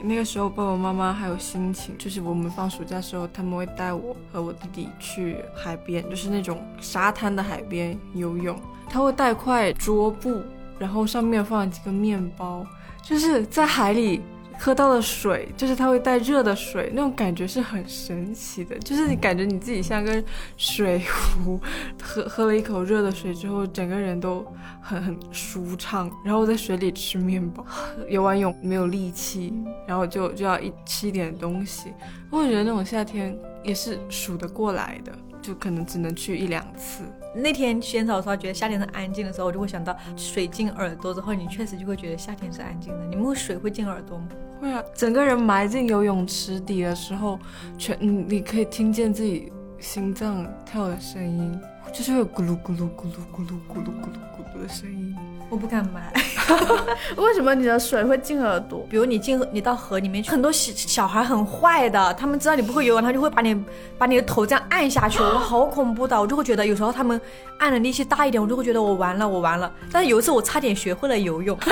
[0.03, 8.59] 那个时候爸爸妈妈还有心情，就是我们放暑假时候，他们会带我和我弟弟去海边，就是那种沙滩的海边游泳。
[8.89, 10.43] 他会带块桌布，
[10.79, 12.67] 然后上面放几个面包，
[13.03, 14.23] 就是在海里。
[14.59, 18.79] 喝到的水就是它会带热的水，那种感觉是很神奇的。
[18.79, 20.23] 就是你感觉你自己像个
[20.57, 21.61] 水壶，
[22.03, 24.47] 喝喝了一口热的水之后，整个人都
[24.81, 26.11] 很很舒畅。
[26.25, 27.65] 然后在水里吃面包，
[28.09, 29.53] 游完泳没有力气，
[29.87, 31.93] 然后就就要一吃一点东西。
[32.31, 35.13] 我觉得那种夏天也是数得过来的。
[35.43, 37.05] 就可能只能去一两次。
[37.37, 43.07] 那天洗澡的时候，觉得夏天是安静的时候，我就会想到水进耳朵之后，你确实就会觉得夏天是安静的。
[43.07, 44.29] 你们水会进耳朵吗？
[44.61, 47.39] 会啊，整个人埋进游泳池底的时候，
[47.77, 51.61] 全你你可以听见自己心脏跳的声音，
[51.93, 55.15] 就是有咕噜咕噜咕噜咕噜咕噜咕噜咕噜的声音。
[55.51, 56.13] 我不敢买，
[57.17, 58.87] 为什么你的水会进耳朵？
[58.89, 63.65] 比如你进你到河里面去，很多小小孩很坏的，他们知道你不会游泳，他就会把你
[63.99, 67.21] 把你的头这样按下去，我好恐怖的，我就会觉得有时候他们
[67.59, 69.71] 按的力气大一点，我就会觉得我完了，我完了。
[69.93, 71.59] 但是有一次我差点学会了游泳。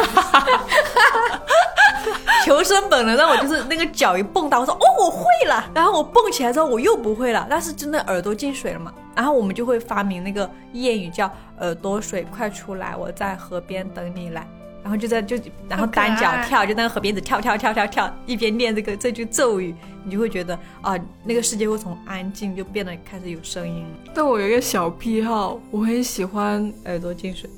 [2.45, 14.47] 求生本能让我就是那个脚一蹦到，我说哦我会了，然后我蹦起来之后我又不会了，但是真的耳朵进水了嘛，然后我们就会发明那个谚语叫耳朵水快出来，我在河边等你来，
[14.85, 20.94] 然后就在就然后单脚跳，就在河边子跳跳跳跳跳，一边念这个这句咒语，你就会觉得啊
[21.25, 23.87] 那个世界会从安静就变得开始有声音。
[24.14, 27.49] 但我有一个小癖好，我很喜欢耳朵进水。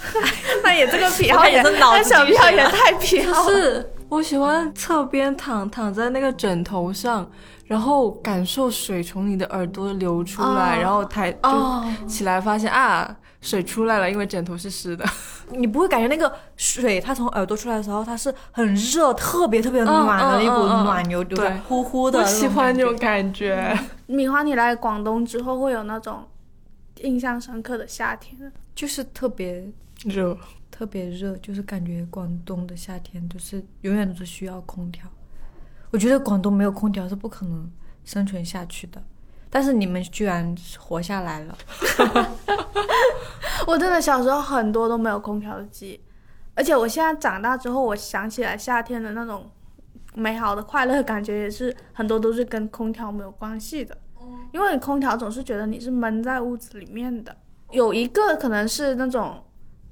[0.62, 3.48] 那也这个癖好也是脑子小癖好也太癖好。
[3.48, 7.28] 是，我喜欢侧边躺躺在那个枕头上，
[7.64, 15.04] 然后感受水从你的耳朵流出来，然后抬就起来发现啊，水出来了，因为枕头是湿的。
[15.50, 22.18] 你不会感觉那个水它从耳朵出来的时候，它是很热，特别特别暖的一股暖流，对，呼呼的。
[22.18, 23.78] 我喜欢那种感觉。
[24.06, 26.24] 米花，你来广东之后会有那种
[27.02, 28.52] 印象深刻的夏天？
[28.74, 29.70] 就是特别。
[30.04, 30.38] 热，
[30.70, 35.04] 特别热，就是感觉广东的夏天就是永远都是需要空调。
[35.90, 37.68] 我觉得广东没有空调是不可能
[38.04, 39.02] 生存下去的，
[39.50, 41.58] 但是你们居然活下来了。
[43.66, 46.00] 我真的小时候很多都没有空调的记忆，
[46.54, 49.50] 而且我现在长大之后，我想起来夏天的那种
[50.14, 53.96] 美好的快乐感觉，也是很多都是跟空调没有关系的。
[54.52, 57.36] 因为空调总是觉得你是闷在屋子里面的。
[57.70, 59.42] 有一个可能是那种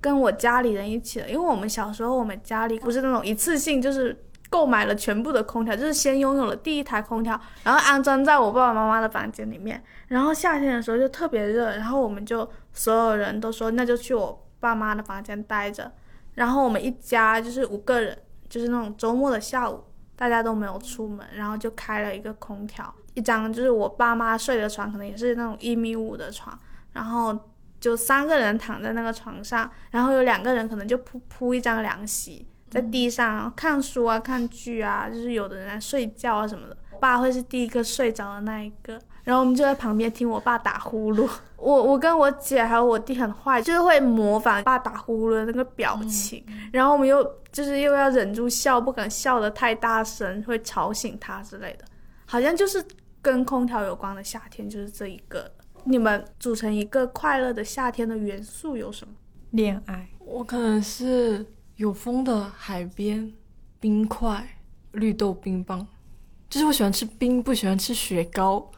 [0.01, 15.93] 跟我家里人一起的，因为我们小时候我们家里不是那种一次性就是购买了全部的空调，就是先拥有了第一台空调，然后安装在我爸爸妈妈的房间里面，然后夏天的时候就特别热，然后我们就所有人都说那就去我爸妈的房间待着，
[16.35, 18.17] 然后我们一家就是五个人，
[18.49, 26.59] 就是那种周末的下午，大家都没有出门，然后就开了一个空调，一张就是我爸妈睡的床，可能也是那种一米五的床，
[26.93, 27.39] 然后。
[27.79, 36.77] 就三个人躺在那个床上，然后有两个人可能就铺铺一张凉席在地上看书啊、看剧啊，就是有的人在睡觉啊什么的。
[37.01, 41.29] 爸会是第一个睡着的那一个，然后我们就在旁边听我爸打呼噜。
[41.57, 51.85] 我我跟我姐还有我弟很坏，就是会模仿爸打呼噜的那个表情，然后我们又就是又要忍住笑，不敢笑得太大声，会吵醒他之类的。
[52.25, 52.83] 好像就是
[53.21, 55.51] 跟空调有关的夏天，就是这一个。
[55.85, 59.15] 你们组成一个快乐的夏天的元素有什么？
[59.51, 60.09] 恋爱。
[60.19, 61.45] 我可能是
[61.77, 63.31] 有风的海边，
[63.79, 64.57] 冰块、
[64.93, 65.87] 绿豆冰棒。
[66.49, 68.71] 就是我喜欢吃冰，不喜欢吃雪糕。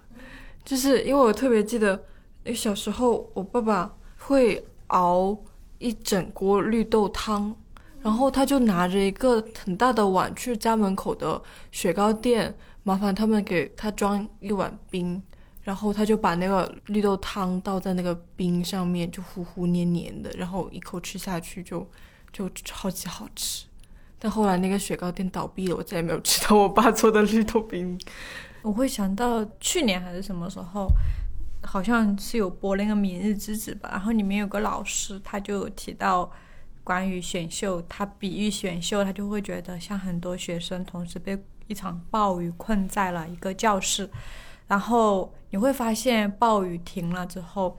[0.64, 2.04] 就是因为我特别记得，
[2.52, 5.38] 小时候我爸爸会熬
[5.78, 7.54] 一整锅绿豆汤，
[8.00, 15.22] 然后他就拿着一个很大的碗去家门口的雪糕店，麻烦他们给他装一碗冰。
[15.62, 21.87] 然后他就把那个绿豆汤倒在那个冰上面，就糊糊黏黏的，然后一口吃下去就
[22.38, 23.66] 就超级好吃。
[24.20, 27.98] 但后来那个雪糕店倒闭了，我再也没有吃到我爸做的绿豆冰。
[28.62, 30.88] 我会想到去年还是什么时候，
[31.62, 36.31] 好像是有播那个《明日之子》吧，然后里面有个老师，他就提到
[36.85, 44.09] 关于选秀，他比喻选秀，他就会觉得像很多学生同时被一场暴雨困在了一个教室。
[44.66, 47.79] 然后你会发现，暴雨停了之后，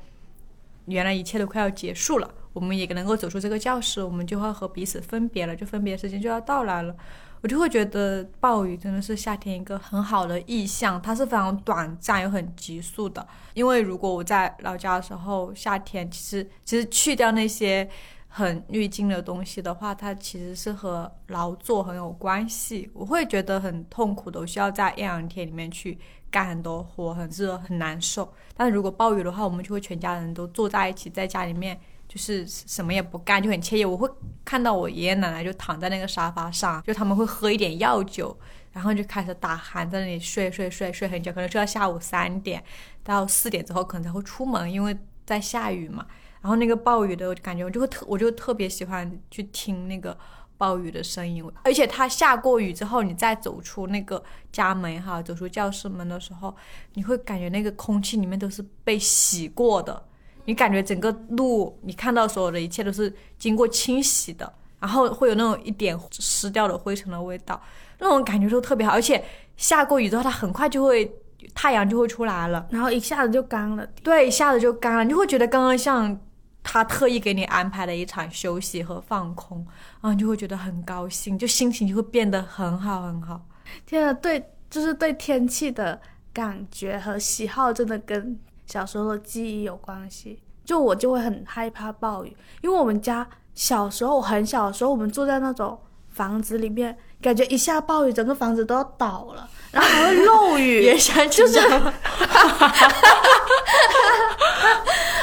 [0.85, 2.33] 原来一切都快要结束了。
[2.59, 6.93] 我们也能够走出这个教室，我们就会和彼此分别了，就分别时间就要到来了。
[7.41, 13.25] 我就会觉得，暴雨真的是夏天一个很好的意象，它是非常短暂又很急速的。
[13.53, 17.89] 因为如果我在老家的时候，夏天其实其实去掉那些。
[18.31, 22.87] 很滤镜的东西的话，它其实是和劳作很有关系。
[22.93, 25.97] 我会觉得很痛苦的，我需要在艳阳天里面去
[26.29, 28.31] 干很多活，很热，很难受。
[28.55, 33.85] 但如果暴雨的话，我们就会全家人都坐在一起，在家里面就是什么也不干，就很惬意。
[33.85, 34.09] 我会
[34.43, 38.35] 看到我爷爷奶奶就躺在那个沙发上，就他们会喝一点药酒，
[38.73, 42.63] 然后就开始打鼾，在那里睡睡睡睡很久，可能睡到下午三点
[43.03, 46.05] 到四点之后，可能才会出门，因为在下雨嘛。
[46.41, 50.17] 然后那个暴雨的感觉，我就会特，我就特别喜欢去听那个
[50.57, 51.43] 暴雨的声音。
[51.63, 56.55] 而且它下过雨之后，你再走出那个家门哈，走出教室门的时候，
[56.93, 60.01] 你会感觉那个空气里面都是被洗过的，
[60.45, 67.61] 你感觉整个路，你看到所有的一切都是经过清洗的，然后会有那种一点湿掉的灰尘的味道，
[67.99, 68.93] 那种感觉都特别好。
[68.93, 69.23] 而且
[69.57, 71.11] 下过雨之后，它很快就会
[71.53, 73.85] 太阳就会出来了，然后一下子就干了。
[74.03, 76.19] 对，一下子就干了，你就会觉得刚刚像。
[76.61, 79.57] 他特意给你安排了一场休息和放空，
[80.01, 83.41] 然后你就会觉得很高兴，就心情就会变得很好很好。
[83.85, 85.99] 天啊，对，就是对天气的
[86.33, 88.37] 感觉和喜好，真的跟
[88.69, 90.41] 小时候的记忆有关系。
[90.63, 95.75] 就我就会很害怕暴雨，因为我们家小时候很小的时候，我们住在那种
[96.09, 100.95] 房子里面，感觉一下暴雨，整个房子都要倒了，然后还会漏雨，
[101.31, 101.59] 就是。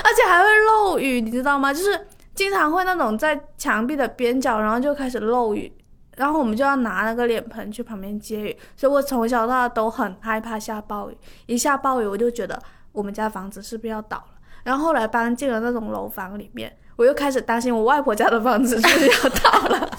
[0.03, 1.73] 而且还会漏雨，你知道吗？
[1.73, 5.73] 就是经常会那种在墙壁的边角，然后就开始漏雨，
[6.17, 8.59] 然后我们就要拿那个脸盆去旁边接雨。
[8.77, 12.61] 所以我从小到大都很害怕下暴雨，一下暴雨我就觉得
[12.97, 14.29] 我们家房子是不是要倒了。
[14.65, 19.89] 然后后来搬进了那种楼房里面，我又开始担心我外婆家的房子是不是要倒了。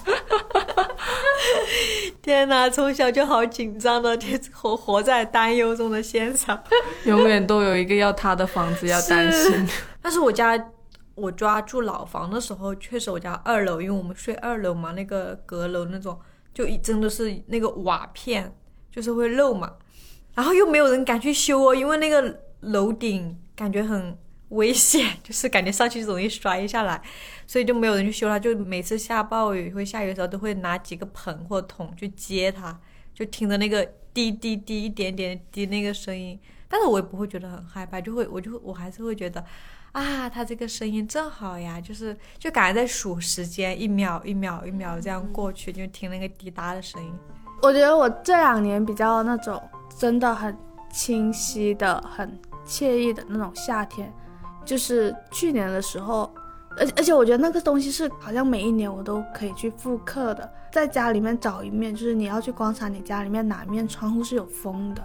[2.21, 4.19] 天哪，从小就好紧张的，
[4.51, 6.59] 活活在担忧中的先生，
[7.05, 9.65] 永远都有一个要塌的房子要担心。
[10.01, 10.71] 但是我家
[11.15, 16.19] 我抓住老房的时候，确实我家二楼，因为我们睡二楼嘛，那个阁楼那种，
[16.53, 18.53] 就一真的是那个瓦片
[18.91, 19.71] 就是会漏嘛，
[20.35, 24.17] 然后又没有人敢去修哦，因为那个楼顶感觉很
[24.49, 27.01] 危险， 就是感觉上去容易摔下来，
[27.45, 28.39] 所以就没有人去修它。
[28.39, 32.79] 就每次下暴雨或下雨的时候，都会拿几个盆或桶去接它，
[33.13, 36.39] 就听着那个滴滴滴一点点滴那个声音。
[36.69, 39.41] 但是我也不会觉得很害怕，就会我就我还是会觉得，
[39.93, 47.13] 啊，它这个声音正好呀，就是就感觉在数时间，一秒一秒一秒这样过去，就听那个滴答的声音。
[47.61, 49.61] 我觉得我这两年比较那种
[49.97, 50.55] 真的很
[50.91, 52.37] 清晰的、很
[52.67, 54.13] 惬意的那种夏天，
[54.65, 56.29] 就是去年的时候，
[56.77, 65.03] 而而且我觉得那个东西是好像每一年我都可以去复刻的，在家里面找一面，就是你要去观察你家里面哪面窗户是有风的，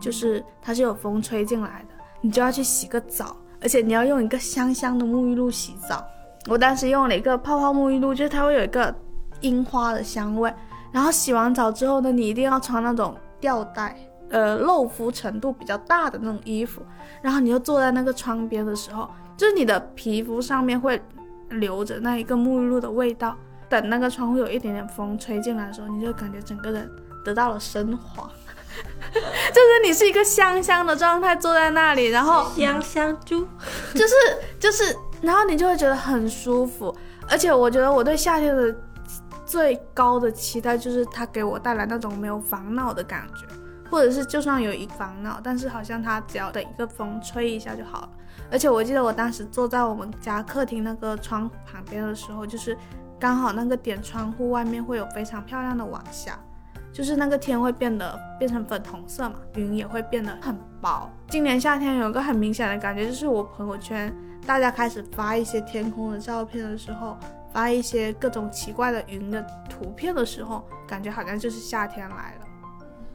[0.00, 6.04] 就是它是有风吹进来的，你就要去洗个澡，而且你要用一个香香的沐浴露洗澡。
[6.46, 8.94] 我当时用了一个泡泡沐浴露，就是它会有一个
[9.40, 10.52] 樱花的香味。
[10.92, 13.96] 然后洗完澡之后呢，你一定要穿那种吊带，
[14.34, 16.82] 呃，露肤程度比较大的那种衣服。
[17.22, 21.00] 然后你就坐在那个窗边的时候，就是你的皮肤上面会
[21.50, 23.36] 留着那一个沐浴露的味道。
[23.68, 26.90] 等那个窗户有一点点风吹进来的时候，你就感觉整个人
[27.24, 28.28] 得到了升华，
[29.14, 33.46] 就是你是一个香香的状态坐在那里，然后香香猪，
[33.94, 34.14] 就是
[34.58, 36.92] 就是，然后你就会觉得很舒服。
[37.30, 38.74] 而且我觉得我对夏天的。
[39.46, 43.46] 最高的期待就是它给我带来那种没有烦恼的感觉，
[43.94, 48.10] 或者是就算有一烦恼，但是好像它只要等一个风吹一下就好了。
[48.50, 52.76] 而且我记得我当时坐在我们家客厅那个窗旁边的时候，就是
[53.20, 56.36] 刚好那个点窗户外面会有非常漂亮的晚霞，
[56.92, 61.08] 就是那个天会变得变成粉红色嘛，云也会变得很薄。
[61.28, 64.12] 今年夏天有个很明显的感觉，就是我朋友圈
[64.44, 67.16] 大家开始发一些天空的照片的时候。
[67.52, 69.40] 发一些各种奇怪的云的
[69.70, 72.46] 图片的时候，感觉好像就是夏天来了，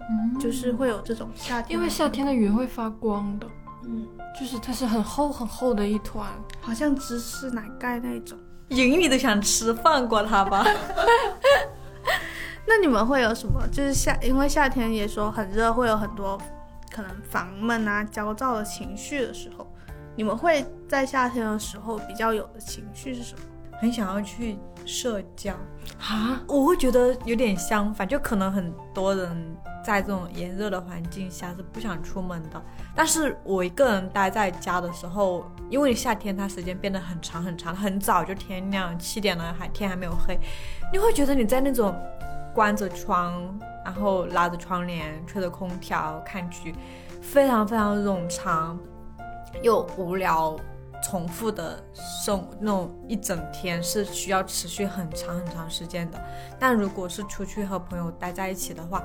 [0.10, 3.48] 嗯，就是会有这种夏天，因为夏天的云会发光的，
[3.86, 4.08] 嗯，
[4.40, 6.28] 就是它是很厚很厚的一团，
[6.62, 8.38] 好像芝士奶盖那种
[8.70, 10.66] 云，你都想吃，放过它吧。
[12.68, 13.68] 那你们会有什么？
[13.72, 16.40] 就是夏，因为夏天也说很热，会有很多
[16.92, 19.66] 可能烦闷啊、焦躁的情绪的时候，
[20.16, 23.42] 你们会在夏天的时候比较有的情绪是什么？
[23.82, 24.58] 很想要去
[24.90, 25.54] 社交
[26.02, 26.42] 啊！
[26.48, 32.60] 我会觉得有点相反，就可能很多人在这种炎热的环境下是不想出门的。
[32.96, 40.40] 但是我一个人待在家的时候，因为夏天它时间变得很长很长，很早就天亮，七点了还天还没有黑，
[40.92, 41.96] 你会觉得你在那种
[42.52, 46.74] 关着窗，然后拉着窗帘，吹着空调看剧，
[47.22, 48.78] 非常非常冗长
[49.62, 50.58] 又无聊。
[51.02, 56.22] 重复的生那种一整天是需要持续很长很长时间的，
[56.60, 59.04] 但如果是出去和朋友待在一起的话，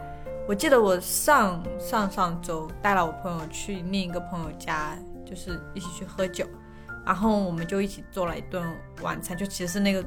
[0.48, 6.46] 我记得我上上上周带了我朋友去另一个朋友家，就是一起去喝酒，
[7.06, 8.62] 然后我们就一起做了一顿
[9.02, 10.04] 晚餐，就其实是那个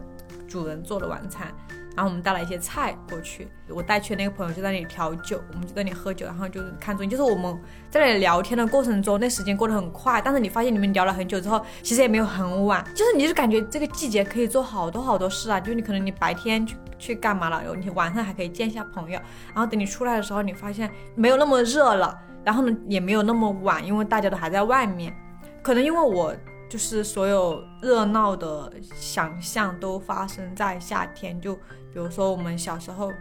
[0.48, 1.52] 主人做的晚餐。
[1.98, 7.10] 然后我们带了一些菜过去，我带去的那个朋友就在那里调酒，我们就在那里喝酒，然后就是看综艺。
[7.10, 10.22] 就是我们在那里聊天的过程中，那时间过得很快。
[10.22, 15.60] 但是你发现你们聊了很久之后，其实也没有很晚，就是你就感觉这个季节可以做好多好多事啊。
[15.60, 19.20] 就是你可能你白天去去干嘛了，你晚上还可以见一下朋友。
[19.56, 25.12] 然后等你出来的时候，你发现没有那么热了，然后呢也没有那么晚，因为大家都还在外面。
[25.64, 26.32] 可能因为我。
[26.70, 31.58] 就是所有热闹的想象都发生在夏天，就
[31.98, 33.12] 比如说我们小时候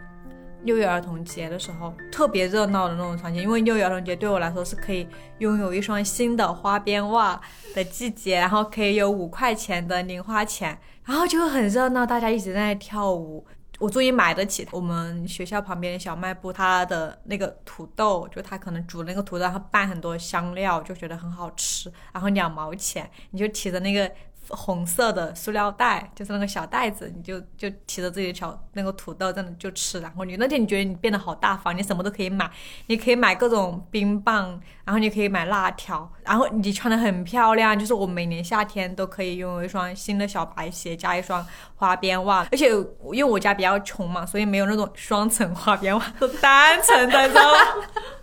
[0.61, 3.41] 六一儿童节的时候，特别热闹的那种场景。
[3.41, 5.07] 因为六一儿童节对我来说是可以
[5.39, 7.41] 拥有一双新的花边袜
[7.73, 13.43] 的季节，然后可以有五块钱的零花钱，然后就很热闹，大家一直在那跳舞。
[13.79, 21.91] 我终于买得起我们学校旁边的小卖部，它的那个土豆，就它可能煮那个土豆，然后拌很多香料，就觉得很好吃。
[22.13, 24.07] 然后两毛钱，你就提着那个。
[24.49, 29.99] 红色的塑料袋，就是那个小袋子，你就就提着自己的小那个土豆在那就吃。
[29.99, 32.49] 然后你那天你觉得你变得好大方，你什么都可以买，
[32.85, 37.77] 你可以买各种冰棒，然后你可以买辣条，然后你穿的很漂亮。
[37.77, 42.69] 就是我每年夏天都可以拥有一双新的小白鞋加一双花边袜，而且
[43.11, 47.57] 因为我家比较穷嘛，所以没有那种双层花边袜，是单层的，你知道吗？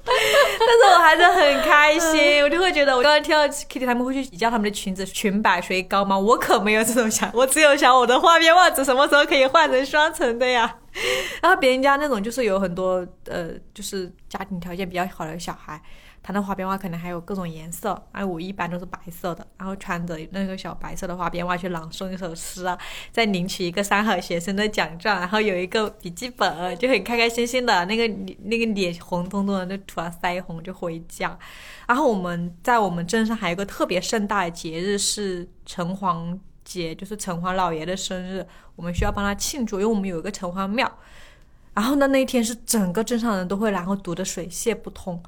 [0.06, 6.18] 但是我还是很开心，我就会觉得我刚刚听到 Kitty 他们会去比较他们的裙子裙摆谁高吗？
[6.18, 10.76] 我可没有这种想，我只有想我的花边袜子什么时候可以换成双层的对呀？
[11.42, 15.80] 然后别人家那种就是有很多呃，就是家庭条件比较好的小孩，
[16.22, 22.78] 他那花边袜可能还有各种颜色，而我一般都是白色的，然后穿着那个小白色的花边袜去朗诵一首诗啊，
[23.10, 28.06] 再领取一个三好学生的奖状，然后有一个笔记本，就很开开心心的，那个
[28.42, 31.38] 那个脸红彤彤的，就涂了腮红就回家。
[31.88, 36.38] 然后我们在我们镇上还有一个特别盛大的节日是城隍。
[36.64, 38.46] 节就是城隍老爷的生日，
[38.76, 40.90] 我们需要帮他庆祝，因为我们有一个城隍庙。
[41.74, 45.20] 然后呢，那一天是整个镇上人都会，然后堵得水泄不通。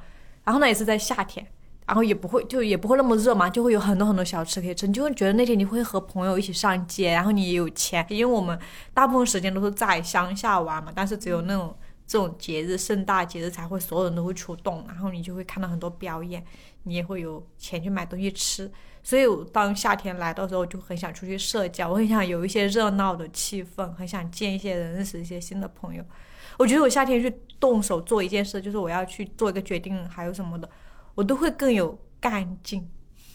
[0.45, 1.45] 然后呢，也是在夏天，
[1.87, 4.87] 然后也不会就也不会那么热嘛，就会有很多很多小吃可以吃。
[4.87, 8.57] 你就会觉得那天你会和朋友一起上街，然后你也有钱，因为我们
[8.95, 11.77] 大部分时间都是在乡下玩嘛，但是只有那种
[12.07, 16.45] 这种节日盛大节日才会所有人都会出动，然后你就会看到很多表演，
[16.85, 18.71] 你也会有钱去买东西吃。
[19.07, 26.05] 所以，当夏天来的时候，就很想出去社交，我很想有一些热闹的气氛，很想见一些人，认识一些新的朋友。
[26.59, 30.69] 我觉得我夏天去动手做一件事，就是我要去做一个决定，还有什么的，
[31.15, 32.85] 我都会更有干劲，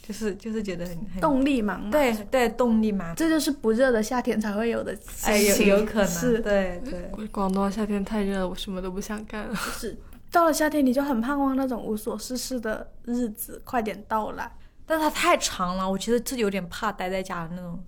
[0.01, 1.89] 就是就是觉得很很动力满满。
[1.89, 4.93] 对对，动力满满，这就是不热的夏天才会有的
[5.23, 7.27] 哎，有有可能是对对。
[7.27, 9.55] 广东夏天太热了，我什么都不想干了。
[9.55, 9.97] 是
[10.29, 14.51] 到了夏天，你就很盼望那种无所事事的日子快点到来。
[14.91, 17.81] 但它太长了，我其实自己有点怕待在家的那种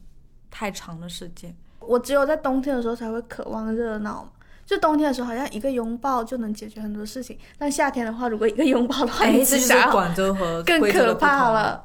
[0.50, 1.54] 太长的时间。
[1.82, 4.26] 我只有在冬天的时候才会渴望热闹，
[4.66, 11.84] 就冬天的时候好像一个拥抱就能解决很多事情，但夏天的话，如果一个拥抱的话，哎，这就是广州和更可怕了。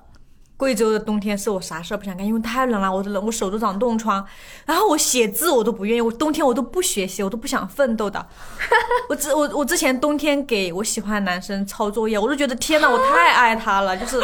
[0.56, 4.24] 贵州的冬天是我啥事儿不想干，因为太冷了，我的冷，我手都长冻疮，
[4.66, 8.24] 然后我写字我都不愿意，我冬天我都不学习，我都不想奋斗的。
[9.08, 14.20] 我之我我之前冬天给我喜欢的男生抄作业，我都觉得天呐，我太爱他了，就是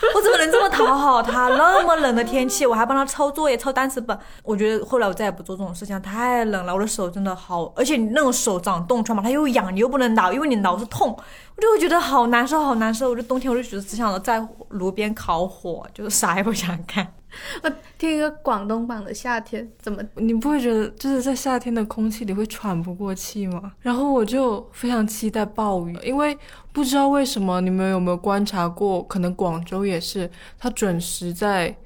[0.14, 1.48] 我怎么能这么讨好他？
[1.48, 4.16] 那么冷的天气，我还帮他抄作业、抄单词本。
[4.42, 11.16] 我觉得后来我再也不做这种事情，太冷了，我的手真的好，而且你那种手长冻疮嘛，它又痒，你又不能挠，因为你挠是痛。
[11.56, 13.10] 我就会觉得好难受，好难受。
[13.10, 17.06] 我就冬天，我就觉得只想着在炉边烤火，就是啥也不想干。
[17.62, 23.72] 我听一个广东版的夏天，怎么你不会觉得就是在夏天的空气里会喘不过气吗？
[23.80, 26.36] 然后我就非常期待暴雨，因为
[26.72, 29.02] 不知道为什么，你们有没有观察过？
[29.04, 31.76] 可能广州也是，它准时在。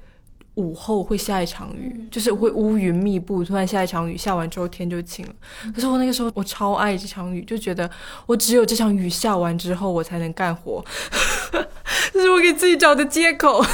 [0.55, 5.33] 午后会下一场雨，就是会乌云密布，突然下一场雨，下完之后天就晴了。
[5.73, 7.89] 可是我那个时候我超爱这场雨，就觉得
[8.27, 10.85] 我只有这场雨下完之后我才能干活，
[12.13, 13.65] 这是我给自己找的借口。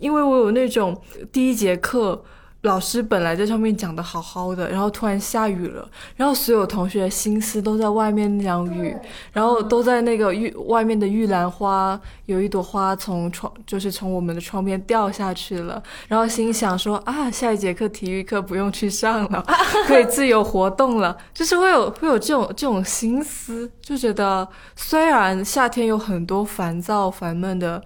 [0.00, 1.00] 因为我有那种
[1.32, 2.22] 第一节课。
[2.62, 8.92] 老师本来在上面讲的好好的，然后突然下雨了，然后所有同学的心思都在外面那场雨，
[9.32, 19.46] 然后都在那个玉外面的玉兰花，有一朵花从窗就是从我们的窗边掉下去了，然后心想说啊，下一节课体育课不用去上了，
[19.86, 27.80] 可以自由活动了，就是会有会有这种这种心思，就觉得虽然夏天有很多烦躁烦闷的。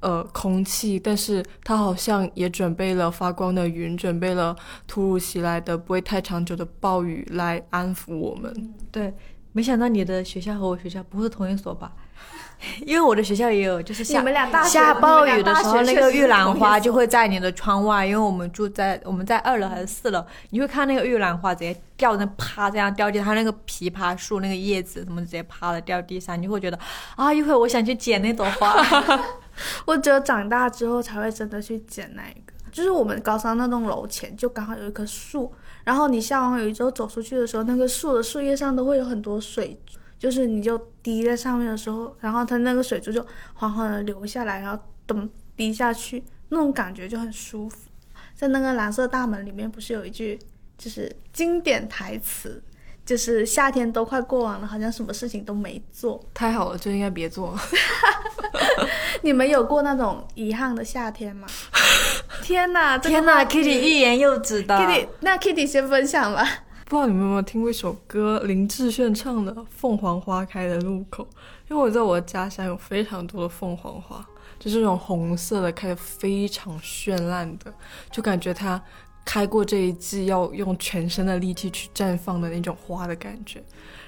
[0.00, 4.54] 呃，空气，但是它好像也准备了发光的云，准备了
[4.86, 8.74] 突如其来的不会太长久的暴雨来安抚我们。
[8.92, 9.12] 对，
[9.52, 11.92] 没想到你的学校和我学校不是同一所吧？
[12.86, 14.24] 因为我的学校也有，就是下
[14.64, 18.06] 下暴雨的时候，那个玉兰花就会在你的窗外。
[18.06, 26.78] 因为我们住在我们在二楼还是四楼，你会看那个玉兰花直接掉那啪这样掉地，它那个枇杷树那个叶子什么直接啪的掉地上，你会觉得
[27.16, 28.74] 啊，一会儿我想去捡那朵花。
[29.86, 35.52] 我只有长大之后才会真的去捡那一个，就是我们高三那栋楼前就刚好有一棵树，
[35.84, 39.80] 然后你下完雨之后走出去的时候，那个树的树叶上都会有很多水。
[40.18, 47.90] 就是你就滴在上面的时候，然后它那个水珠就缓缓的流下来，然后咚滴下去，那种感觉就很舒服。
[48.34, 50.38] 在那个蓝色大门里面，不是有一句
[50.78, 52.62] 就是经典台词，
[53.06, 56.20] 就是夏天都快过完了，好像什么事情都没做。
[56.34, 57.56] 太好了，就应该别做。
[59.22, 61.46] 你们有过那种遗憾的夏天吗？
[62.42, 64.76] 天哪，天哪，Kitty 欲言又止的。
[64.76, 66.44] Kitty，那 Kitty 先分享吧。
[66.84, 71.24] 不知道你们有没有听过一首歌，林志炫唱的《凤凰花开的路口》。
[71.68, 74.24] 因为我在我的家乡有非常多的凤凰花，
[74.60, 77.74] 就是那种红色的，开的非常绚烂的，
[78.12, 78.80] 就感觉它
[79.26, 83.62] 开过这一季要用全身的力气去绽放的那种花的感觉。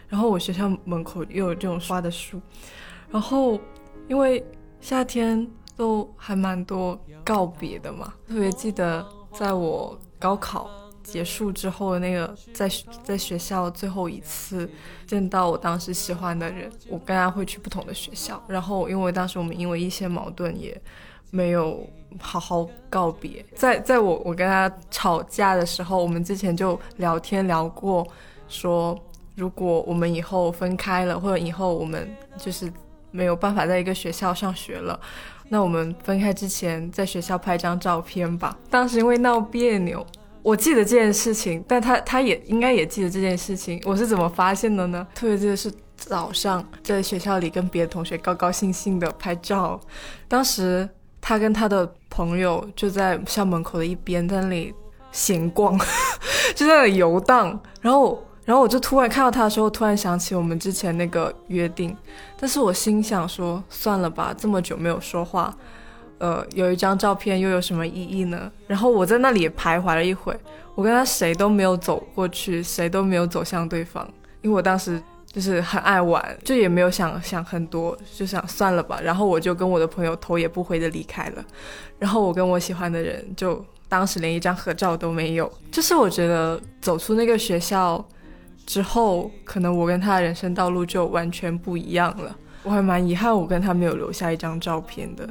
[0.08, 2.40] 然后我学校门口又有这种花的树，
[3.10, 3.60] 然后
[4.08, 4.42] 因为
[4.80, 5.46] 夏天
[5.76, 10.70] 都还蛮多告别的嘛，特别记得在我高考。
[11.00, 12.68] 结束之后的那个在
[13.02, 14.68] 在学校最后一次
[15.06, 18.44] 见到我当时喜欢的人，我跟他会去不同的学校。
[18.46, 20.78] 然后因为当时我们因为一些矛盾也
[21.30, 21.88] 没有
[22.20, 23.44] 好好告别。
[23.54, 28.06] 在在我我跟他吵架的时候，我们之前就聊天聊过，
[28.48, 28.98] 说
[29.34, 32.72] 如果我们以后分开了，或者以后我们就是
[33.10, 34.98] 没有办法在一个学校上学了，
[35.48, 38.56] 那我们分开之前在学校拍张照片吧。
[38.70, 40.06] 当时因为闹别扭。
[40.40, 43.78] 我记得这件事情，但他他也应该也记得这件事情。
[43.84, 45.06] 我是怎么发现的呢？
[45.14, 49.78] 特别记得是早上在学校里跟别的同学高高兴兴的拍照，
[50.26, 50.88] 当时
[51.28, 54.72] 他跟他的朋友就在校门口的一边在那里
[55.12, 55.78] 闲逛，
[56.56, 57.48] 就在那里游荡。
[57.82, 61.94] 然后，然后我就突然看到他的时候，突然想起我们之前那个约定，
[62.40, 65.54] 但是我心想说，算了吧，这么久没有说话。
[66.16, 68.50] 呃，有一张照片又有什么意义呢？
[68.66, 70.34] 然后我在那里也徘徊了一会，
[70.74, 74.08] 我跟他谁都没有走过去，谁都没有走向对方，
[74.40, 74.98] 因为我当时
[75.32, 79.00] 就是很爱玩，就也没有想想很多，就想算了吧。
[79.02, 81.44] 然后我就跟我的朋友头也不回的离开了。
[81.98, 85.52] 然后我跟我喜欢的人就当时连一张合照都没有。
[85.70, 88.04] 就是我觉得走出那个学校
[88.66, 92.36] 之后，可能我跟他的人生道路就完全不一样了。
[92.62, 95.28] 我还蛮遗憾，我跟他没有留下一张照片的。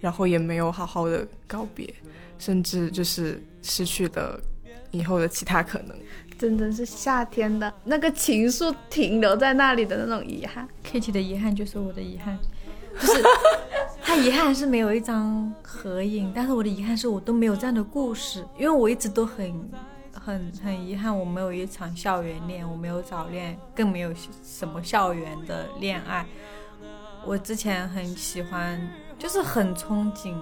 [0.00, 1.92] 然后也没有好好的告别，
[2.38, 4.40] 甚至就是失去了
[4.92, 5.96] 以后的其他可能。
[6.38, 10.66] 真的是夏天的那个情愫停留在那里的那种遗憾。
[10.84, 12.38] Kitty 的遗憾就是我的遗憾，
[13.00, 13.22] 就 是
[14.02, 19.70] 他遗憾是没有一张合影，但是我的遗憾是我都没有这样的故事，因为我一直都很
[20.12, 24.14] 很很遗憾，我没有一场校园恋，我没有早恋，更没有
[24.44, 26.24] 什么校园的恋爱。
[27.26, 28.80] 我之前很喜欢。
[29.18, 30.32] 就是很憧憬，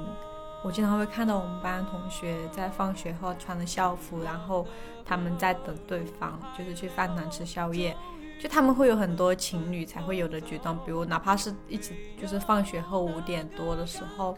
[0.63, 4.67] 我经常会看到我们班同学在放学后穿着校服，然后
[5.07, 7.97] 他们在等对方，就是去饭堂吃宵夜。
[8.39, 14.37] 就他们会有很多情侣才会有的举动，比如哪怕是一起，就是放学后五点多的时候，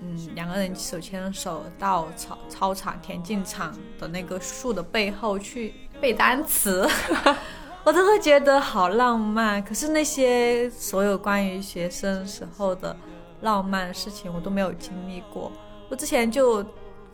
[0.00, 6.88] 嗯，两个人手牵着手到操操场田径场的那个树的背后去背单词，
[7.82, 9.60] 我都会觉得好浪漫。
[9.64, 12.96] 可是那些所有关于学生时候的。
[13.40, 15.52] 浪漫事情我都没有经历过。
[15.90, 16.64] 我之前就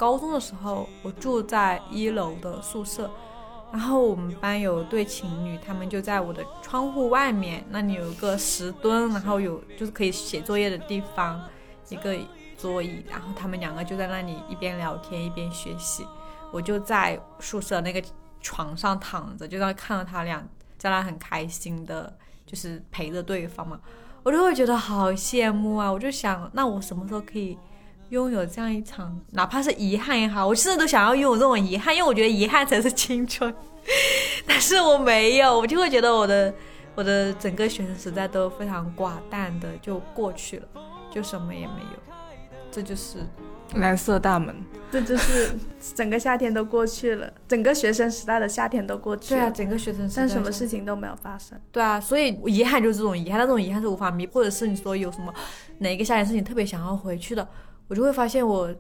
[0.01, 3.11] 高中的时候，我住在一楼的宿舍，
[3.71, 11.39] 然后我们班有对情侣，他们就在我的窗户外面，那里有个石墩，然后有就是可以写作业的地方，
[11.91, 12.17] 一个
[12.57, 16.07] 桌椅，然后他们两个就在那里一边聊天一边学习。
[16.51, 18.03] 我就在宿舍那个
[18.41, 20.43] 床上躺着，就在看到他俩
[20.79, 23.79] 在那很开心的，就是陪着对方嘛。
[24.23, 25.93] 我就会觉得好羡慕啊！
[25.93, 27.59] 我就想，那我什么时候可以
[28.11, 33.53] 拥有这样一场，哪怕是遗憾也好，我甚至都想要拥有这种遗憾，因为我觉得遗憾才是青春。
[34.47, 36.53] 但是我没有，我就会觉得我的
[36.95, 40.69] 我的整个学生时代都非常寡淡的就过去了，
[41.11, 42.15] 就什么也没有。
[42.71, 43.19] 这就是
[43.75, 44.55] 蓝色大门。
[44.93, 45.53] 这就是
[45.95, 49.41] 整个夏天都过去了，整个学生时代的夏天都过去了。
[49.41, 51.57] 对啊，整个学生时代，但什么事情都没有发生。
[51.71, 55.33] 对啊，所以遗憾就是这种遗憾，那种遗憾是无法弥，或者是你说有什么
[55.79, 57.49] 哪一个夏天是你特别想要回去的，
[57.91, 58.73] 我就会发现我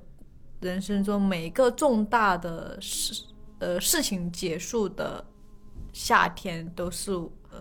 [0.60, 3.24] 人生中每一个重大的事
[3.58, 5.24] 呃事情结束的
[5.92, 7.10] 夏天都是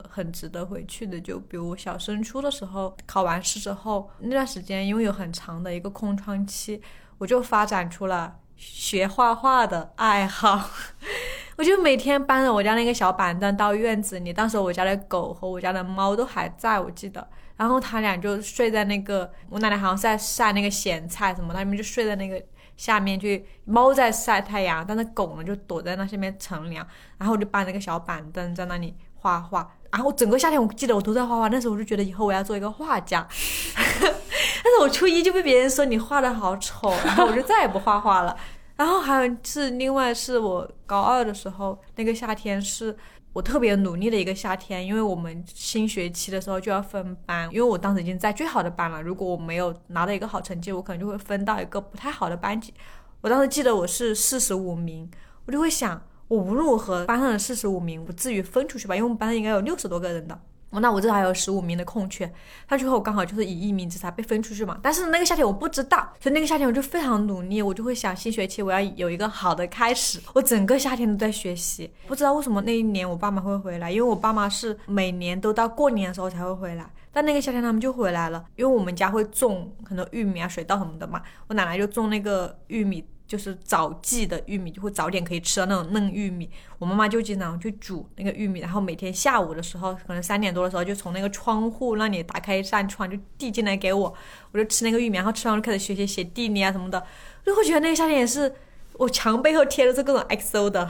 [0.07, 1.19] 很值得回去的。
[1.19, 6.79] 就比如小升初的时候，考完试之后那段时间，因为有很长的一个空窗期。
[7.17, 10.69] 我就发展出了学画画的爱好，
[11.57, 14.31] 我就每天搬着我家那个小板凳到院子里。
[14.31, 17.27] 当时我家的狗和我家的猫都还在，我记得。
[17.59, 22.41] 然后他俩就睡在那个，我奶奶好像是在晒那个咸菜什么，他们就睡在那个
[22.77, 23.45] 下面去。
[23.65, 26.87] 猫在晒太阳，但是狗呢就躲在那下面乘凉。
[27.17, 29.75] 然后我就搬那个小板凳在那里画画。
[29.91, 31.49] 然后整个夏天，我记得我都在画画。
[31.49, 33.27] 那时候我就觉得以后我要做一个画家。
[33.75, 38.37] 但是我初一就被别人说你画的好丑，然后我就再也不画画了。
[38.77, 42.95] 然后还有是另外是我高二的时候，那个夏天是
[43.31, 52.73] 我特别努力的一个夏天，因为我们新学期的时候就要分班，因为我当时已经在最好的班了，如果我没有拿到一个好成绩，我可能就会分到一个不太好的班级。
[53.21, 55.09] 我当时记得我是四十五名，
[55.45, 58.95] 我就会想，我无论如何班上的四十五名，不至于分出去吧？
[58.95, 60.39] 因为我们班上应该有六十多个人的。
[60.71, 62.31] 那我这还有十五名的空缺，
[62.67, 64.77] 他最后刚好就是以一名之差被分出去嘛。
[64.83, 70.19] 但是那个夏天我不知道，所以那个夏天我就非常努力，我就会想新学期我要有一个好的开始。
[70.33, 83.03] 我整个夏天都在学习，不知道为什么那一年我爸妈会回来，因为我爸妈是每年都到过年的时候才会回来，但那个夏天他们就回来了，因为我们家会种很多玉米啊、水稻什么的嘛，我奶奶就种那个玉米。
[83.29, 86.49] 就是早季的玉米，就会早点可以吃到那种嫩玉米。
[86.79, 94.11] 我妈妈就经常去煮那个玉米，然后每天下午的时候，可能三点多的时候，就从那个窗户那里打开一扇窗，就递进来给我，
[94.51, 97.05] 我就吃那个玉米，然后吃完就开始学习写地理啊什么的，
[97.45, 98.51] 就会觉得那个夏天也是。
[98.93, 100.89] 我墙背后贴的是各种 XO 的，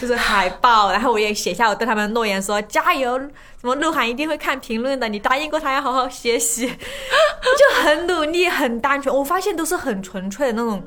[0.00, 3.28] 就是海报，然后我也写下我对他们诺言，说加油，什
[3.64, 9.14] 么鹿晗一定会看评论的，你答应过他要好好学习， 就很努力，很单纯。
[9.14, 10.82] 我发现都是很纯粹的那种，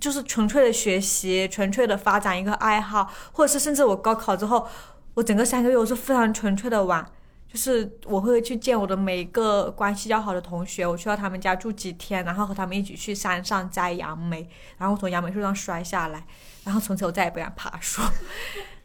[0.00, 4.66] 就是纯粹的学习，纯粹的发展一个爱好，或者是甚至我高考之后，
[5.14, 7.04] 我整个三个月我是非常纯粹的玩。
[7.46, 16.26] 就是我会去见我的每一个关系较好的同学，我去到他们家住几天，然后和他们一起去山上摘杨梅，然后从杨梅树上摔下来，
[16.64, 18.02] 然后从此我再也不敢爬树。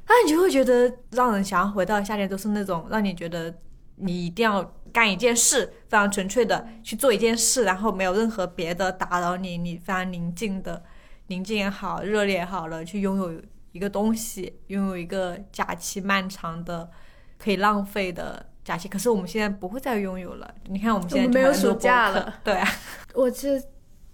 [0.08, 3.52] 那你就会觉得让人想要回到夏天，都是那种让你觉得
[3.96, 10.84] 你一定要干一件事，非常纯粹的去做一件事，然后没有任何别的打扰你，你非常宁静的，
[11.30, 16.90] 宁静也好，热烈也好了，去拥有一个东西，拥有一个假期漫长的
[17.38, 18.46] 可以浪费的。
[18.62, 20.54] 假期，可是我们现在不会再拥有了。
[20.68, 22.36] 你看，我们现在没有暑假了。
[22.44, 22.68] 对啊，
[23.16, 23.64] 我其实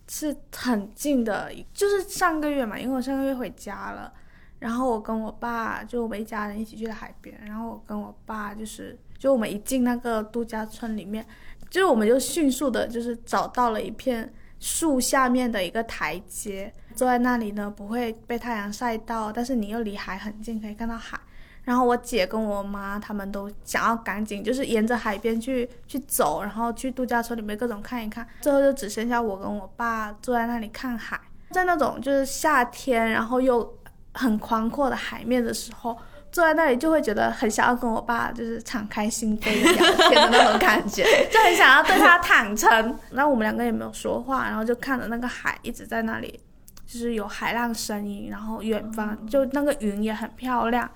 [0.08, 4.14] 是很近的，就是上个月嘛，因为我上个月回家了，
[4.60, 11.26] 然后我跟我爸就我们一家人一起去了海边，然后我跟我爸就是，就我们一进那个度假村里面，
[11.70, 21.20] 就是我们就迅速的，就是找到了一片树下面的一个台阶，坐在那里呢，不会被太阳晒到，但是你又离海很近，可以看到海。
[21.64, 28.28] 然后我姐跟我妈他们都想要赶紧，就是沿着海边去去走，然后去度假村里面各种看一看。
[28.42, 33.78] 最后就只剩下我跟我爸坐在那里看海，在那种就是夏天，然后又
[34.14, 35.98] 很宽阔的海面的时候，
[36.36, 42.70] 坐在那里就会觉得很想要跟我爸就是敞开心扉的聊天的那种感觉， 就很想要对他坦诚。
[43.12, 46.38] 然后我们两个也没有说话，然后就看着那个海一直在那里，
[46.86, 50.92] 就是有海浪声音，然后远方就那个云也很漂亮。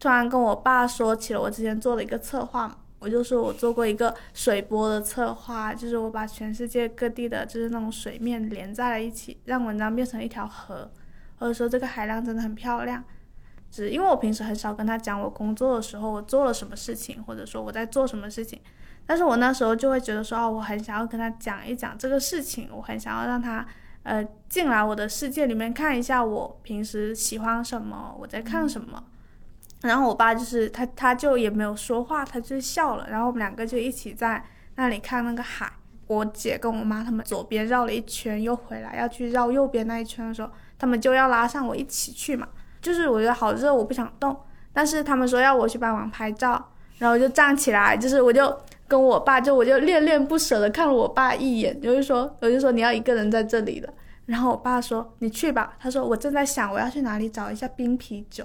[0.00, 10.90] 突然跟我爸说起了我之前做的一个策划，我就说我做过一个水波的策划，就是我把全世界各地的就是那种水面连在了一起，让文章变成一条河，
[11.38, 13.04] 或者说这个海浪真的很漂亮。
[13.70, 18.60] 只因为我平时很少跟他讲我工作的时候我做了什么事情，或者说我在做什么事情，
[19.06, 23.66] 但是我那时候就会觉得说哦，我很想要跟他讲一讲这个事情，我很想要让他
[24.02, 29.04] 呃进来我的世界里面看一下我平时喜欢什么，我在看什么。
[29.82, 33.08] 然后我爸就是他，他就也没有说话，他就笑了。
[33.08, 34.44] 然后我们两个就一起在
[34.74, 35.72] 那里看那个海。
[36.06, 42.48] 我姐跟我妈他们左边绕了一圈又回来，要去绕右边那一圈的时候，他们就要拉上我一起去嘛。
[42.80, 44.36] 就是我觉得好热，我不想动。
[44.72, 46.50] 但是他们说要我去帮忙拍照，
[46.98, 48.56] 然后我就站起来，就是我就
[48.86, 53.92] 跟我爸就我就恋恋不舍的看了我爸一眼，就是说我就说你要一个人在这里了。
[54.26, 58.44] 然后我爸说你去吧，他说我正在想我要去哪里找一下冰啤酒。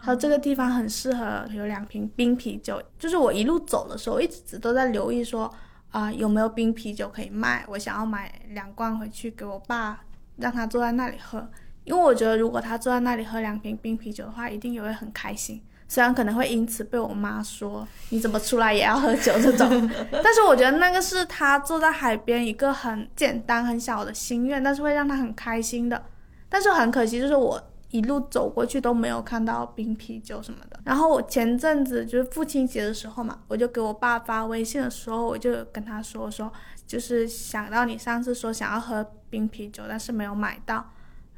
[0.00, 5.52] 他说这个地方很适合有两瓶冰啤酒，就是我一路走的时候，一直都在留意说
[5.90, 10.00] 啊有没有冰啤酒可以卖，我想要买两罐回去给我爸，
[10.36, 11.46] 让他坐在那里喝，
[11.86, 15.62] 因为我觉得如果他坐在那里喝两瓶冰啤酒的话，一定也会很开心。
[15.88, 26.04] 虽然可能会因此被我妈说你怎么出来也要喝酒这种， 但是我觉得那个是他坐在海边一个很简单很小的心愿，但是会让他很开心的。
[26.48, 27.62] 但是很可惜，就是我。
[27.90, 30.78] 一路走过去都没有看到冰啤酒什么的。
[30.84, 36.52] 然后我前阵子就是父亲节的时候嘛，我就给我爸发微信的时候，我就跟他说说，
[36.84, 40.84] 就是想到你上次说想要喝冰啤酒，但是没有买到。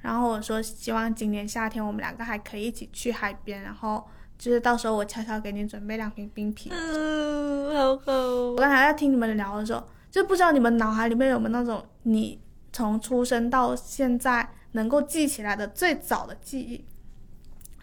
[0.09, 4.03] 然后我说希望今年夏天我们两个还可以一起去海边，然后
[4.39, 6.71] 就是到时候我悄悄给你准备两瓶冰啤。
[6.73, 8.13] 嗯，好好。
[8.53, 12.41] 我刚才在听你们聊的时候，就不知道你们脑海里面有没有那种你
[12.73, 14.49] 从出生到现在。
[14.73, 16.85] 能够记起来的最早的记忆，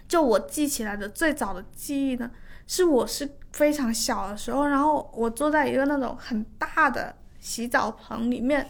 [0.08, 2.30] 就我记起来的最早的记忆呢，
[2.68, 8.70] 是我是非常小的时候，然后我坐在一个那种很大的洗澡盆里面，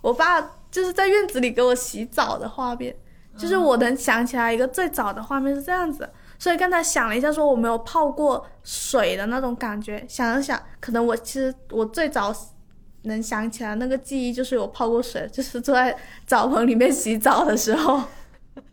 [0.00, 0.40] 我爸
[0.72, 2.92] 就是在院子里给我洗澡的画面，
[3.36, 12.34] 就是我能想起来一个最早的画面是这样子，所以刚才想了一下，说我没有泡过水的那种感觉，想了想，可能我其实我最早。
[13.04, 15.92] 能想起来那个记忆，就是有泡过水，就是坐在
[16.24, 18.00] 澡盆里面洗澡的时候，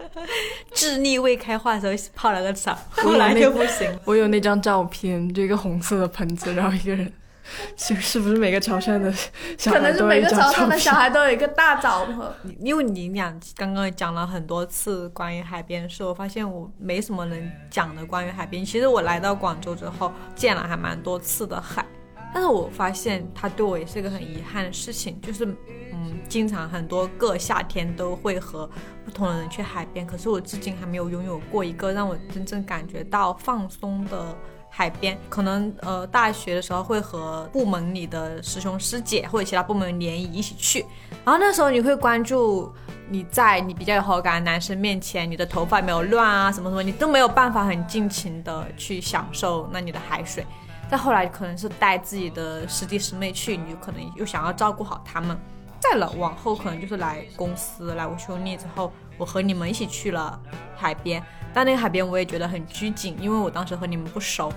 [0.71, 3.91] 智力未开化的时候泡了个澡，后来就不行。
[4.05, 7.11] 我有那张照片，就一个红色的盆子，然后一个人，
[7.77, 9.11] 是是不是每个潮汕的
[9.57, 12.15] 小孩都每个潮汕的小孩都有一个大澡盆？
[12.59, 18.63] 因为你俩刚刚讲了很多次关于海边的事，我发现我没什么能讲的关于海边。
[18.63, 21.85] 其实我来到广州之后，见了还蛮多次的海。
[22.31, 25.43] 但是我发现它对我也是一个很遗憾的事情，就是
[25.91, 28.69] 嗯，经常很多个夏天都会和
[29.03, 34.37] 不同的人去海边，可是我至今还没有拥有过一个让我真正感觉到放松的。
[34.69, 40.85] 海边可能呃大学的时候会和部门里的师兄师姐或者其他部门联谊一起去，
[41.25, 42.71] 然后那时候你会关注
[43.09, 50.45] 你在你比较有好感的男生面前，你的头发没有乱啊什么什么，你都没有办法很尽情的去享受那里的海水。
[50.89, 55.37] 再后来可能是带自己的师弟师妹去，你可能又想要照顾好他们。
[55.79, 60.39] 再了往后可能就是来公司来我兄弟之后，我和你们一起去了
[60.75, 61.21] 海边。
[61.53, 64.51] 但那个海边我也觉得很拘谨，因为我当时和你们不熟，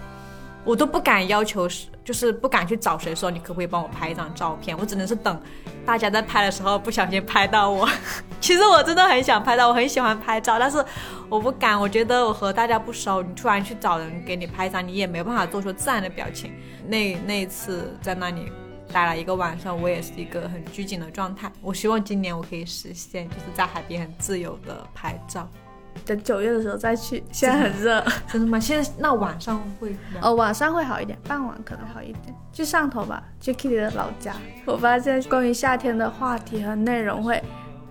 [0.63, 1.67] 我都不敢要求，
[2.05, 5.41] 就是不敢去找谁说你可不可以帮我拍一张照片，我只能是等
[5.87, 7.89] 大家在拍的时候不小心拍到我。
[8.41, 10.85] 其实我真的很想拍到，我很喜欢拍照，但是
[11.31, 16.53] 我不敢，我觉得我和大家不熟，你突然去找人给你拍一张，你也没办法做出自然的表情。
[16.87, 18.53] 那那一次在那里
[18.93, 21.51] 待了一个晚上，我也是一个很拘谨的状态。
[21.61, 25.49] 我希望今年我可以实现，就是在海边很自由的拍照。
[26.07, 28.59] 等九月的时候再去，现在很热，真的吗？
[28.59, 32.34] 现在那晚上会哦，晚上会好一点，傍晚可能好一点。
[32.51, 34.34] 去上头吧，去 Kitty 的老家。
[34.64, 37.43] 我发现关于夏天的话题和内容会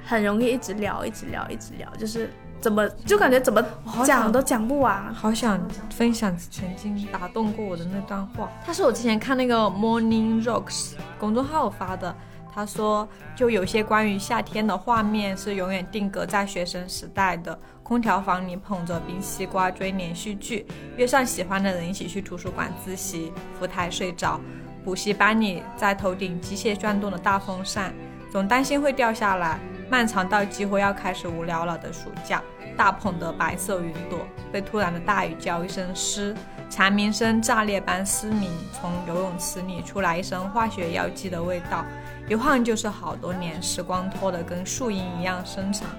[0.03, 2.31] 很容易一直聊，一直聊，一直聊，就是
[2.61, 3.61] 怎么就感觉怎么
[4.05, 5.13] 讲都讲不完。
[5.13, 5.59] 好想
[5.89, 12.15] 分享曾经打动过我的那段话，他是我之前看那个 Morning Rocks 公众号发的。
[12.53, 17.57] 他说，就有些关于夏天的画面是永远定格在学生时代的。
[17.81, 20.65] 空调房里捧着冰西瓜追连续剧，
[20.97, 24.39] 约上喜欢的人一起去图书馆自习，浮台睡着。
[24.83, 27.93] 补习班里在头顶机械转动的大风扇，
[28.29, 29.57] 总担心会掉下来。
[29.91, 32.41] 漫长到几乎要开始无聊了的暑假，
[32.77, 34.19] 大捧的白色云朵
[34.49, 36.33] 被突然的大雨浇一身湿，
[36.69, 41.83] 蝉鸣声炸裂般嘶鸣，从游泳池里出来一身化学药剂的味道。
[42.29, 45.89] 一晃就是好多年，时光拖得跟树荫一样伸长。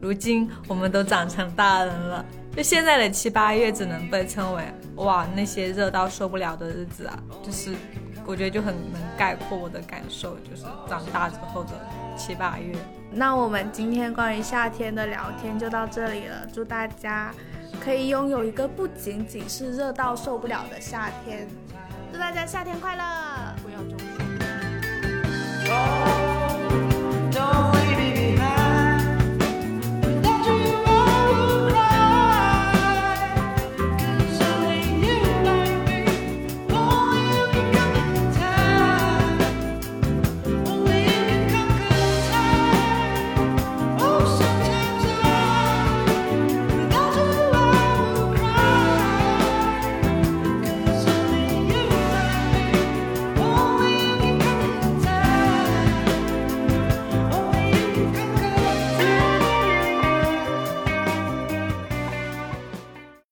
[0.00, 2.24] 如今我们都长成大人了，
[2.56, 4.62] 就现在的七八月只能被称为
[4.94, 7.74] 哇那些热到受不了的日子啊，就是
[8.24, 11.70] 我觉得就很能概括我的感受，就是长大之后的
[12.20, 12.76] 七八月。
[13.10, 17.32] 那我们今天关于夏天的聊天就到这里了祝大家
[17.82, 21.48] 可以拥有一个不仅仅是热到受不了的夏天。
[22.12, 23.40] 祝大家夏天快乐。